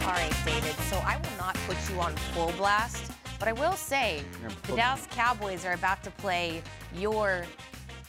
All 0.02 0.12
right, 0.12 0.36
David. 0.46 0.76
So 0.90 0.98
I 0.98 1.16
will 1.16 1.38
not 1.38 1.56
put 1.66 1.78
you 1.90 1.98
on 2.02 2.14
full 2.34 2.52
blast, 2.58 3.10
but 3.40 3.48
I 3.48 3.54
will 3.54 3.78
say 3.78 4.22
the 4.68 4.76
Dallas 4.76 5.08
Cowboys 5.12 5.64
are 5.64 5.76
about 5.76 6.04
to 6.04 6.12
play 6.12 6.62
your 6.94 7.46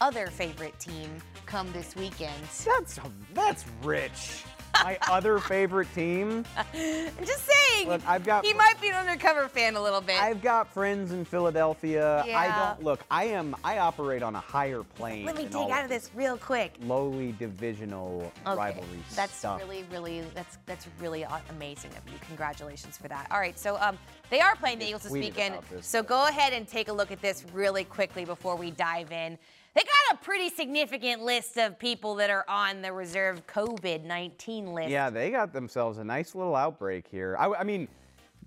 other 0.01 0.27
favorite 0.27 0.77
team 0.81 1.09
come 1.47 1.71
this 1.73 1.95
weekend. 1.95 2.43
That's 2.65 2.99
that's 3.33 3.65
rich. 3.85 4.43
My 4.83 4.99
other 5.11 5.39
favorite 5.39 5.89
team. 5.95 6.45
I'm 6.57 6.75
just 7.27 7.45
saying. 7.47 7.89
Look, 7.89 8.07
I've 8.07 8.25
got- 8.25 8.45
He 8.45 8.53
might 8.55 8.81
be 8.81 8.89
an 8.89 8.95
undercover 8.95 9.49
fan 9.49 9.77
a 9.77 9.83
little 9.83 10.01
bit. 10.01 10.21
I've 10.23 10.43
got 10.43 10.73
friends 10.73 11.13
in 11.13 11.25
Philadelphia. 11.25 12.23
I 12.23 12.27
Yeah. 12.27 12.67
don't 12.75 12.85
look. 12.85 13.01
I 13.11 13.25
am. 13.25 13.55
I 13.65 13.79
operate 13.79 14.23
on 14.23 14.35
a 14.35 14.41
higher 14.41 14.83
plane. 14.83 15.25
Let 15.25 15.37
me 15.37 15.45
dig 15.45 15.71
out 15.71 15.85
of 15.85 15.89
this 15.91 16.11
real 16.15 16.37
quick. 16.37 16.75
lowly 16.83 17.33
divisional 17.39 18.33
Okay. 18.47 18.57
rivalry 18.57 18.87
That's 19.15 19.35
stuff. 19.37 19.61
really, 19.61 19.85
really, 19.91 20.23
that's 20.35 20.59
that's 20.67 20.87
really 21.01 21.25
amazing 21.51 21.91
of 21.93 22.13
you. 22.13 22.19
Congratulations 22.27 22.97
for 22.97 23.09
that. 23.09 23.27
All 23.31 23.39
right, 23.39 23.59
so 23.59 23.77
um, 23.81 23.99
they 24.31 24.41
are 24.41 24.57
playing 24.57 24.79
the 24.79 24.87
Eagles 24.87 25.03
this 25.05 25.13
weekend. 25.13 25.57
this, 25.71 25.87
so 25.87 26.03
but- 26.03 26.09
go 26.09 26.27
ahead 26.29 26.53
and 26.53 26.67
take 26.69 26.89
a 26.89 26.93
look 26.93 27.11
at 27.11 27.21
this 27.21 27.45
really 27.53 27.85
quickly 27.85 28.25
before 28.25 28.57
we 28.57 28.71
dive 28.71 29.13
in. 29.13 29.39
They 29.77 29.83
got 29.83 30.19
a 30.19 30.25
pretty 30.25 30.49
significant 30.49 31.23
list 31.23 31.59
of 31.59 31.79
people 31.79 32.15
that 32.15 32.31
are 32.31 32.47
on 32.49 32.81
the 32.81 32.91
reserve 32.95 33.47
COVID-19 33.47 34.73
list. 34.73 34.89
Yeah, 34.89 35.11
they 35.11 35.31
got 35.31 35.53
themselves 35.53 35.99
a 35.99 36.05
nice 36.05 36.35
little 36.35 36.57
outbreak 36.57 37.07
here. 37.07 37.37
I, 37.39 37.53
I 37.53 37.63
mean, 37.63 37.87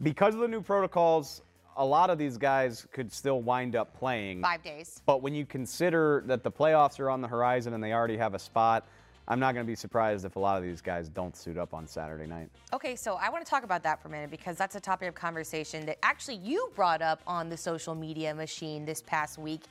because 0.01 0.33
of 0.33 0.39
the 0.39 0.47
new 0.47 0.61
protocols, 0.61 1.43
a 1.77 1.85
lot 1.85 2.09
of 2.09 2.17
these 2.17 2.35
guys 2.35 2.87
could 2.91 3.13
still 3.13 3.43
wind 3.43 3.75
up 3.75 3.95
playing. 3.95 4.41
Five 4.41 4.63
days. 4.63 5.03
But 5.05 5.21
when 5.21 5.35
you 5.35 5.45
consider 5.45 6.23
that 6.25 6.41
the 6.41 6.51
playoffs 6.51 6.99
are 6.99 7.11
on 7.11 7.21
the 7.21 7.27
horizon 7.27 7.75
and 7.75 7.83
they 7.83 7.93
already 7.93 8.17
have 8.17 8.33
a 8.33 8.39
spot, 8.39 8.87
I'm 9.27 9.39
not 9.39 9.53
going 9.53 9.63
to 9.63 9.69
be 9.69 9.75
surprised 9.75 10.25
if 10.25 10.35
a 10.35 10.39
lot 10.39 10.57
of 10.57 10.63
these 10.63 10.81
guys 10.81 11.09
don't 11.09 11.37
suit 11.37 11.59
up 11.59 11.75
on 11.75 11.85
Saturday 11.85 12.25
night. 12.25 12.49
Okay, 12.73 12.95
so 12.95 13.19
I 13.21 13.29
want 13.29 13.45
to 13.45 13.49
talk 13.49 13.63
about 13.63 13.83
that 13.83 14.01
for 14.01 14.07
a 14.07 14.11
minute 14.11 14.31
because 14.31 14.57
that's 14.57 14.73
a 14.73 14.79
topic 14.79 15.07
of 15.07 15.13
conversation 15.13 15.85
that 15.85 15.99
actually 16.01 16.37
you 16.37 16.71
brought 16.75 17.03
up 17.03 17.21
on 17.27 17.49
the 17.49 17.57
social 17.57 17.93
media 17.93 18.33
machine 18.33 18.83
this 18.83 19.03
past 19.03 19.37
week. 19.37 19.61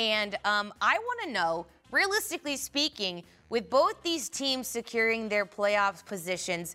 And 0.00 0.38
um, 0.46 0.72
I 0.80 0.98
want 0.98 1.20
to 1.24 1.30
know, 1.30 1.66
realistically 1.90 2.56
speaking, 2.56 3.22
with 3.50 3.68
both 3.68 4.02
these 4.02 4.30
teams 4.30 4.66
securing 4.66 5.28
their 5.28 5.44
playoff 5.44 6.06
positions, 6.06 6.74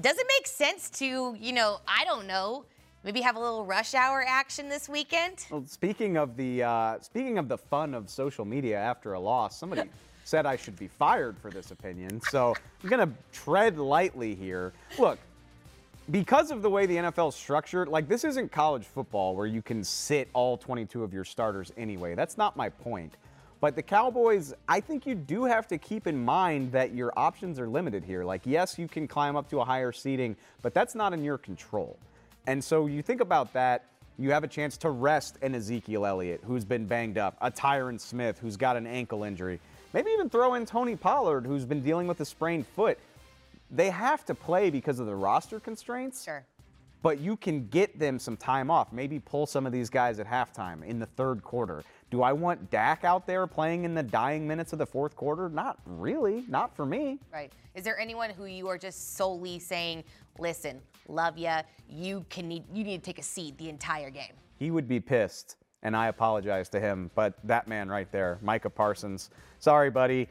does 0.00 0.18
it 0.18 0.26
make 0.36 0.48
sense 0.48 0.90
to, 0.98 1.36
you 1.38 1.52
know, 1.52 1.78
I 1.86 2.04
don't 2.04 2.26
know, 2.26 2.64
maybe 3.04 3.20
have 3.20 3.36
a 3.36 3.38
little 3.38 3.64
rush 3.64 3.94
hour 3.94 4.24
action 4.26 4.68
this 4.68 4.88
weekend? 4.88 5.46
Well, 5.52 5.64
speaking 5.68 6.16
of 6.16 6.36
the 6.36 6.64
uh, 6.64 6.98
speaking 6.98 7.38
of 7.38 7.48
the 7.48 7.58
fun 7.58 7.94
of 7.94 8.10
social 8.10 8.44
media 8.44 8.76
after 8.76 9.12
a 9.12 9.20
loss, 9.20 9.56
somebody 9.56 9.88
said 10.24 10.44
I 10.44 10.56
should 10.56 10.76
be 10.76 10.88
fired 10.88 11.38
for 11.38 11.52
this 11.52 11.70
opinion. 11.70 12.20
So 12.22 12.56
I'm 12.82 12.88
gonna 12.88 13.12
tread 13.32 13.78
lightly 13.78 14.34
here. 14.34 14.72
Look, 14.98 15.20
because 16.10 16.50
of 16.50 16.62
the 16.62 16.70
way 16.70 16.86
the 16.86 16.96
NFL 16.96 17.30
is 17.30 17.34
structured, 17.34 17.88
like 17.88 18.08
this 18.08 18.24
isn't 18.24 18.52
college 18.52 18.84
football 18.84 19.34
where 19.34 19.46
you 19.46 19.62
can 19.62 19.82
sit 19.82 20.28
all 20.32 20.56
22 20.56 21.02
of 21.02 21.14
your 21.14 21.24
starters 21.24 21.72
anyway. 21.76 22.14
That's 22.14 22.36
not 22.36 22.56
my 22.56 22.68
point. 22.68 23.14
But 23.60 23.76
the 23.76 23.82
Cowboys, 23.82 24.52
I 24.68 24.80
think 24.80 25.06
you 25.06 25.14
do 25.14 25.44
have 25.44 25.66
to 25.68 25.78
keep 25.78 26.06
in 26.06 26.22
mind 26.22 26.72
that 26.72 26.92
your 26.92 27.12
options 27.16 27.58
are 27.58 27.66
limited 27.66 28.04
here. 28.04 28.22
Like, 28.22 28.42
yes, 28.44 28.78
you 28.78 28.86
can 28.86 29.08
climb 29.08 29.36
up 29.36 29.48
to 29.50 29.60
a 29.60 29.64
higher 29.64 29.90
seating, 29.90 30.36
but 30.60 30.74
that's 30.74 30.94
not 30.94 31.14
in 31.14 31.24
your 31.24 31.38
control. 31.38 31.96
And 32.46 32.62
so 32.62 32.86
you 32.86 33.00
think 33.00 33.22
about 33.22 33.54
that, 33.54 33.86
you 34.18 34.30
have 34.32 34.44
a 34.44 34.48
chance 34.48 34.76
to 34.78 34.90
rest 34.90 35.38
an 35.40 35.54
Ezekiel 35.54 36.04
Elliott, 36.04 36.42
who's 36.44 36.66
been 36.66 36.84
banged 36.84 37.16
up, 37.16 37.38
a 37.40 37.50
Tyron 37.50 37.98
Smith, 37.98 38.38
who's 38.38 38.58
got 38.58 38.76
an 38.76 38.86
ankle 38.86 39.24
injury, 39.24 39.58
maybe 39.94 40.10
even 40.10 40.28
throw 40.28 40.54
in 40.54 40.66
Tony 40.66 40.94
Pollard, 40.94 41.46
who's 41.46 41.64
been 41.64 41.80
dealing 41.80 42.06
with 42.06 42.20
a 42.20 42.24
sprained 42.26 42.66
foot. 42.66 42.98
They 43.74 43.90
have 43.90 44.24
to 44.26 44.34
play 44.34 44.70
because 44.70 45.00
of 45.00 45.06
the 45.06 45.16
roster 45.16 45.58
constraints 45.60 46.22
Sure. 46.24 46.44
but 47.02 47.18
you 47.20 47.36
can 47.36 47.66
get 47.68 47.98
them 47.98 48.18
some 48.18 48.36
time 48.36 48.70
off. 48.70 48.92
Maybe 48.92 49.18
pull 49.18 49.46
some 49.46 49.66
of 49.66 49.72
these 49.72 49.90
guys 49.90 50.18
at 50.20 50.26
halftime 50.26 50.84
in 50.84 50.98
the 50.98 51.06
third 51.06 51.42
quarter. 51.42 51.82
Do 52.10 52.22
I 52.22 52.32
want 52.32 52.70
Dak 52.70 53.02
out 53.04 53.26
there 53.26 53.46
playing 53.48 53.84
in 53.84 53.94
the 53.94 54.02
dying 54.02 54.46
minutes 54.46 54.72
of 54.72 54.78
the 54.78 54.86
fourth 54.86 55.16
quarter? 55.16 55.48
Not 55.48 55.80
really. 55.84 56.44
Not 56.48 56.74
for 56.76 56.86
me. 56.86 57.18
Right. 57.32 57.52
Is 57.74 57.82
there 57.82 57.98
anyone 57.98 58.30
who 58.30 58.44
you 58.44 58.68
are 58.68 58.78
just 58.78 59.16
solely 59.16 59.58
saying, 59.58 60.04
listen, 60.38 60.80
love 61.08 61.36
ya, 61.36 61.62
you 61.88 62.24
can 62.30 62.46
need 62.48 62.62
you 62.72 62.84
need 62.84 62.98
to 63.02 63.04
take 63.04 63.18
a 63.18 63.22
seat 63.22 63.58
the 63.58 63.68
entire 63.68 64.10
game? 64.10 64.32
He 64.56 64.70
would 64.70 64.86
be 64.86 65.00
pissed, 65.00 65.56
and 65.82 65.96
I 65.96 66.06
apologize 66.06 66.68
to 66.70 66.80
him. 66.80 67.10
But 67.16 67.34
that 67.42 67.66
man 67.66 67.88
right 67.88 68.10
there, 68.12 68.38
Micah 68.40 68.70
Parsons, 68.70 69.30
sorry, 69.58 69.90
buddy. 69.90 70.28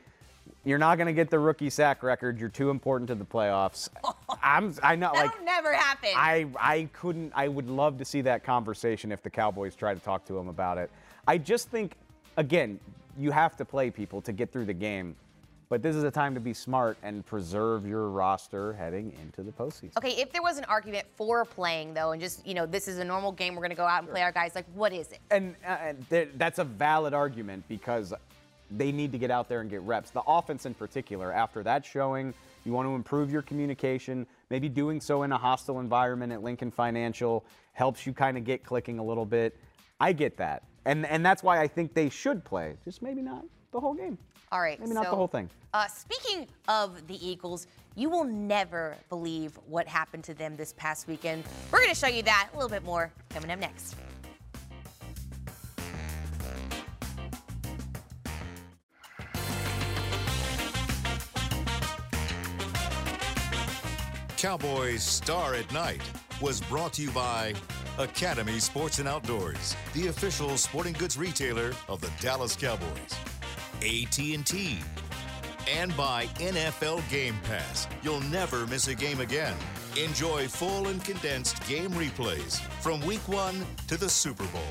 You're 0.65 0.77
not 0.77 0.97
going 0.97 1.07
to 1.07 1.13
get 1.13 1.29
the 1.29 1.39
rookie 1.39 1.69
sack 1.69 2.03
record. 2.03 2.39
You're 2.39 2.49
too 2.49 2.69
important 2.69 3.09
to 3.09 3.15
the 3.15 3.25
playoffs. 3.25 3.89
I'm. 4.43 4.73
I 4.81 4.95
know. 4.95 5.11
That'll 5.13 5.29
Like 5.29 5.43
never 5.43 5.73
happen. 5.73 6.09
I, 6.15 6.47
I 6.57 6.89
couldn't, 6.93 7.33
I 7.35 7.47
would 7.49 7.69
love 7.69 7.97
to 7.97 8.05
see 8.05 8.21
that 8.21 8.43
conversation 8.43 9.11
if 9.11 9.21
the 9.21 9.29
Cowboys 9.29 9.75
try 9.75 9.93
to 9.93 9.99
talk 9.99 10.25
to 10.27 10.37
him 10.37 10.47
about 10.47 10.77
it. 10.77 10.89
I 11.27 11.37
just 11.37 11.69
think, 11.69 11.95
again, 12.37 12.79
you 13.17 13.31
have 13.31 13.57
to 13.57 13.65
play 13.65 13.91
people 13.91 14.21
to 14.21 14.31
get 14.31 14.51
through 14.51 14.65
the 14.65 14.73
game. 14.73 15.15
But 15.69 15.81
this 15.81 15.95
is 15.95 16.03
a 16.03 16.11
time 16.11 16.35
to 16.35 16.39
be 16.39 16.53
smart 16.53 16.97
and 17.01 17.25
preserve 17.25 17.87
your 17.87 18.09
roster 18.09 18.73
heading 18.73 19.11
into 19.21 19.41
the 19.41 19.51
postseason. 19.51 19.97
Okay, 19.97 20.21
if 20.21 20.31
there 20.31 20.43
was 20.43 20.57
an 20.59 20.65
argument 20.65 21.07
for 21.15 21.45
playing 21.45 21.95
though, 21.95 22.11
and 22.11 22.21
just 22.21 22.45
you 22.45 22.53
know, 22.53 22.67
this 22.67 22.87
is 22.87 22.99
a 22.99 23.03
normal 23.03 23.31
game, 23.31 23.55
we're 23.55 23.63
gonna 23.63 23.73
go 23.73 23.85
out 23.85 24.03
and 24.03 24.11
play 24.11 24.21
our 24.21 24.31
guys. 24.31 24.53
Like, 24.53 24.65
what 24.75 24.93
is 24.93 25.11
it? 25.11 25.19
And, 25.31 25.55
uh, 25.65 25.93
th- 26.11 26.29
that's 26.35 26.59
a 26.59 26.63
valid 26.63 27.15
argument 27.15 27.63
because 27.67 28.13
they 28.75 28.91
need 28.91 29.11
to 29.11 29.17
get 29.17 29.31
out 29.31 29.49
there 29.49 29.61
and 29.61 29.69
get 29.69 29.81
reps. 29.81 30.09
The 30.09 30.23
offense, 30.27 30.65
in 30.65 30.73
particular, 30.73 31.31
after 31.31 31.63
that 31.63 31.85
showing, 31.85 32.33
you 32.65 32.71
want 32.71 32.87
to 32.87 32.95
improve 32.95 33.31
your 33.31 33.41
communication. 33.41 34.25
Maybe 34.49 34.69
doing 34.69 34.99
so 34.99 35.23
in 35.23 35.31
a 35.31 35.37
hostile 35.37 35.79
environment 35.79 36.31
at 36.31 36.43
Lincoln 36.43 36.71
Financial 36.71 37.43
helps 37.73 38.05
you 38.05 38.13
kind 38.13 38.37
of 38.37 38.43
get 38.43 38.63
clicking 38.63 38.99
a 38.99 39.03
little 39.03 39.25
bit. 39.25 39.55
I 39.99 40.13
get 40.13 40.37
that. 40.37 40.63
And, 40.85 41.05
and 41.05 41.25
that's 41.25 41.43
why 41.43 41.61
I 41.61 41.67
think 41.67 41.93
they 41.93 42.09
should 42.09 42.43
play, 42.43 42.75
just 42.83 43.01
maybe 43.01 43.21
not 43.21 43.45
the 43.71 43.79
whole 43.79 43.93
game. 43.93 44.17
All 44.51 44.61
right, 44.61 44.79
Maybe 44.79 44.93
not 44.93 45.05
so, 45.05 45.11
the 45.11 45.15
whole 45.15 45.27
thing. 45.27 45.49
Uh, 45.73 45.87
speaking 45.87 46.47
of 46.67 47.07
the 47.07 47.27
Eagles, 47.27 47.65
you 47.95 48.09
will 48.09 48.23
never 48.23 48.95
believe 49.09 49.57
what 49.67 49.87
happened 49.87 50.23
to 50.25 50.33
them 50.35 50.55
this 50.55 50.73
past 50.73 51.07
weekend. 51.07 51.43
We're 51.71 51.81
gonna 51.81 51.95
show 51.95 52.07
you 52.07 52.21
that 52.23 52.49
a 52.53 52.55
little 52.55 52.69
bit 52.69 52.83
more 52.83 53.11
coming 53.29 53.49
up 53.49 53.59
next. 53.59 53.95
Cowboys 64.43 65.01
Star 65.03 65.53
at 65.53 65.71
Night 65.71 66.01
was 66.41 66.59
brought 66.59 66.91
to 66.95 67.01
you 67.01 67.09
by 67.11 67.53
Academy 67.97 68.59
Sports 68.59 68.99
and 68.99 69.07
Outdoors, 69.07 69.73
the 69.93 70.07
official 70.07 70.57
sporting 70.57 70.91
goods 70.91 71.17
retailer 71.17 71.71
of 71.87 72.01
the 72.01 72.11
Dallas 72.19 72.53
Cowboys. 72.53 73.15
AT&T 73.77 74.79
and 75.71 75.95
by 75.95 76.25
NFL 76.39 77.09
Game 77.09 77.37
Pass. 77.45 77.87
You'll 78.01 78.19
never 78.19 78.67
miss 78.67 78.89
a 78.89 78.95
game 78.95 79.21
again. 79.21 79.55
Enjoy 79.95 80.45
full 80.49 80.89
and 80.89 81.01
condensed 81.01 81.65
game 81.65 81.91
replays 81.91 82.59
from 82.81 82.99
week 83.05 83.25
1 83.29 83.65
to 83.87 83.95
the 83.95 84.09
Super 84.09 84.45
Bowl. 84.47 84.61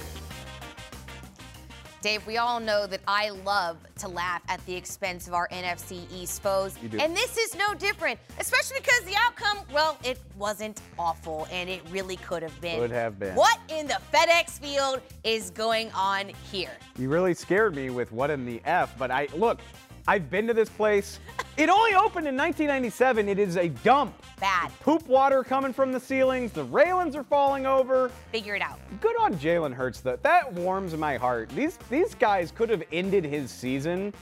Dave, 2.02 2.26
we 2.26 2.36
all 2.36 2.58
know 2.58 2.88
that 2.88 3.00
I 3.06 3.30
love 3.30 3.76
to 3.98 4.08
laugh 4.08 4.42
at 4.48 4.64
the 4.66 4.74
expense 4.74 5.28
of 5.28 5.34
our 5.34 5.46
NFC 5.48 6.04
East 6.12 6.42
foes. 6.42 6.76
You 6.82 6.88
do. 6.88 6.98
And 6.98 7.16
this 7.16 7.38
is 7.38 7.54
no 7.54 7.74
different, 7.74 8.18
especially 8.40 8.78
because 8.80 9.02
the 9.02 9.14
outcome, 9.16 9.58
well, 9.72 9.96
it 10.02 10.18
wasn't 10.36 10.80
awful 10.98 11.46
and 11.52 11.70
it 11.70 11.80
really 11.92 12.16
could 12.16 12.42
have 12.42 12.60
been. 12.60 12.80
Could 12.80 12.90
have 12.90 13.20
been. 13.20 13.36
What 13.36 13.60
in 13.68 13.86
the 13.86 14.00
FedEx 14.12 14.58
field 14.58 15.00
is 15.22 15.50
going 15.50 15.92
on 15.92 16.32
here? 16.50 16.72
You 16.98 17.08
really 17.08 17.34
scared 17.34 17.76
me 17.76 17.88
with 17.88 18.10
what 18.10 18.30
in 18.30 18.44
the 18.44 18.60
F, 18.64 18.98
but 18.98 19.12
I 19.12 19.28
look, 19.36 19.60
I've 20.08 20.30
been 20.30 20.46
to 20.48 20.54
this 20.54 20.68
place. 20.68 21.20
It 21.56 21.68
only 21.68 21.94
opened 21.94 22.26
in 22.26 22.36
1997. 22.36 23.28
It 23.28 23.38
is 23.38 23.56
a 23.56 23.68
dump. 23.68 24.14
Bad. 24.40 24.72
Poop 24.80 25.06
water 25.06 25.44
coming 25.44 25.72
from 25.72 25.92
the 25.92 26.00
ceilings. 26.00 26.50
The 26.50 26.64
railings 26.64 27.14
are 27.14 27.22
falling 27.22 27.66
over. 27.66 28.10
Figure 28.32 28.56
it 28.56 28.62
out. 28.62 28.80
Good 29.00 29.14
on 29.20 29.34
Jalen 29.36 29.72
Hurts. 29.72 30.00
Though. 30.00 30.18
That 30.22 30.52
warms 30.52 30.96
my 30.96 31.16
heart. 31.16 31.50
These 31.50 31.78
these 31.88 32.14
guys 32.14 32.50
could 32.50 32.68
have 32.68 32.82
ended 32.90 33.24
his 33.24 33.50
season, 33.50 34.12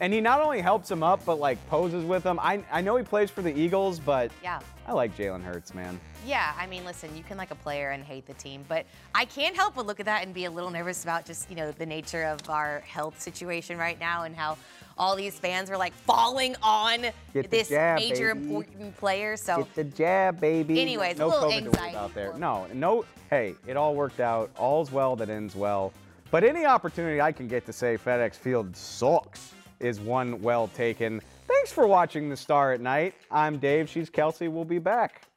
and 0.00 0.12
he 0.12 0.20
not 0.20 0.40
only 0.40 0.60
helps 0.60 0.90
him 0.90 1.02
up, 1.02 1.24
but 1.24 1.38
like 1.38 1.64
poses 1.68 2.04
with 2.04 2.24
him. 2.24 2.38
I 2.40 2.64
I 2.72 2.80
know 2.80 2.96
he 2.96 3.04
plays 3.04 3.30
for 3.30 3.42
the 3.42 3.56
Eagles, 3.56 3.98
but 3.98 4.30
Yeah. 4.42 4.60
I 4.86 4.92
like 4.92 5.16
Jalen 5.16 5.44
Hurts, 5.44 5.72
man. 5.72 6.00
Yeah, 6.26 6.52
I 6.58 6.66
mean, 6.66 6.84
listen, 6.84 7.16
you 7.16 7.22
can 7.22 7.38
like 7.38 7.52
a 7.52 7.54
player 7.54 7.90
and 7.90 8.02
hate 8.02 8.26
the 8.26 8.34
team, 8.34 8.64
but 8.68 8.86
I 9.14 9.24
can't 9.24 9.54
help 9.54 9.76
but 9.76 9.86
look 9.86 10.00
at 10.00 10.06
that 10.06 10.24
and 10.24 10.34
be 10.34 10.46
a 10.46 10.50
little 10.50 10.70
nervous 10.70 11.04
about 11.04 11.24
just, 11.24 11.48
you 11.48 11.54
know, 11.54 11.70
the 11.70 11.86
nature 11.86 12.24
of 12.24 12.50
our 12.50 12.80
health 12.80 13.20
situation 13.20 13.78
right 13.78 14.00
now 14.00 14.24
and 14.24 14.34
how 14.34 14.56
all 14.98 15.14
these 15.14 15.38
fans 15.38 15.70
are 15.70 15.76
like 15.78 15.92
falling 15.92 16.56
on 16.62 17.06
this 17.32 17.68
jab, 17.68 18.00
major 18.00 18.34
baby. 18.34 18.46
important 18.46 18.96
player. 18.96 19.36
So 19.36 19.58
Get 19.58 19.74
the 19.74 19.84
jab, 19.84 20.40
baby. 20.40 20.80
Anyways, 20.80 21.16
a 21.16 21.20
no 21.20 21.28
little 21.28 21.50
COVID 21.50 21.56
anxiety 21.66 21.96
out 21.96 22.14
there. 22.14 22.34
No, 22.36 22.66
no. 22.74 23.04
Hey, 23.30 23.54
it 23.66 23.76
all 23.76 23.94
worked 23.94 24.18
out. 24.20 24.50
All's 24.58 24.90
well 24.90 25.14
that 25.16 25.30
ends 25.30 25.54
well. 25.54 25.92
But 26.32 26.42
any 26.42 26.64
opportunity 26.64 27.20
I 27.20 27.32
can 27.32 27.46
get 27.48 27.64
to 27.66 27.72
say 27.72 27.96
FedEx 27.96 28.34
Field 28.34 28.76
sucks 28.76 29.54
is 29.80 30.00
one 30.00 30.40
well 30.42 30.68
taken. 30.68 31.20
Thanks 31.48 31.72
for 31.72 31.86
watching 31.86 32.28
the 32.28 32.36
Star 32.36 32.72
at 32.72 32.80
Night. 32.80 33.14
I'm 33.30 33.58
Dave. 33.58 33.88
She's 33.88 34.08
Kelsey. 34.10 34.48
We'll 34.48 34.64
be 34.64 34.78
back. 34.78 35.29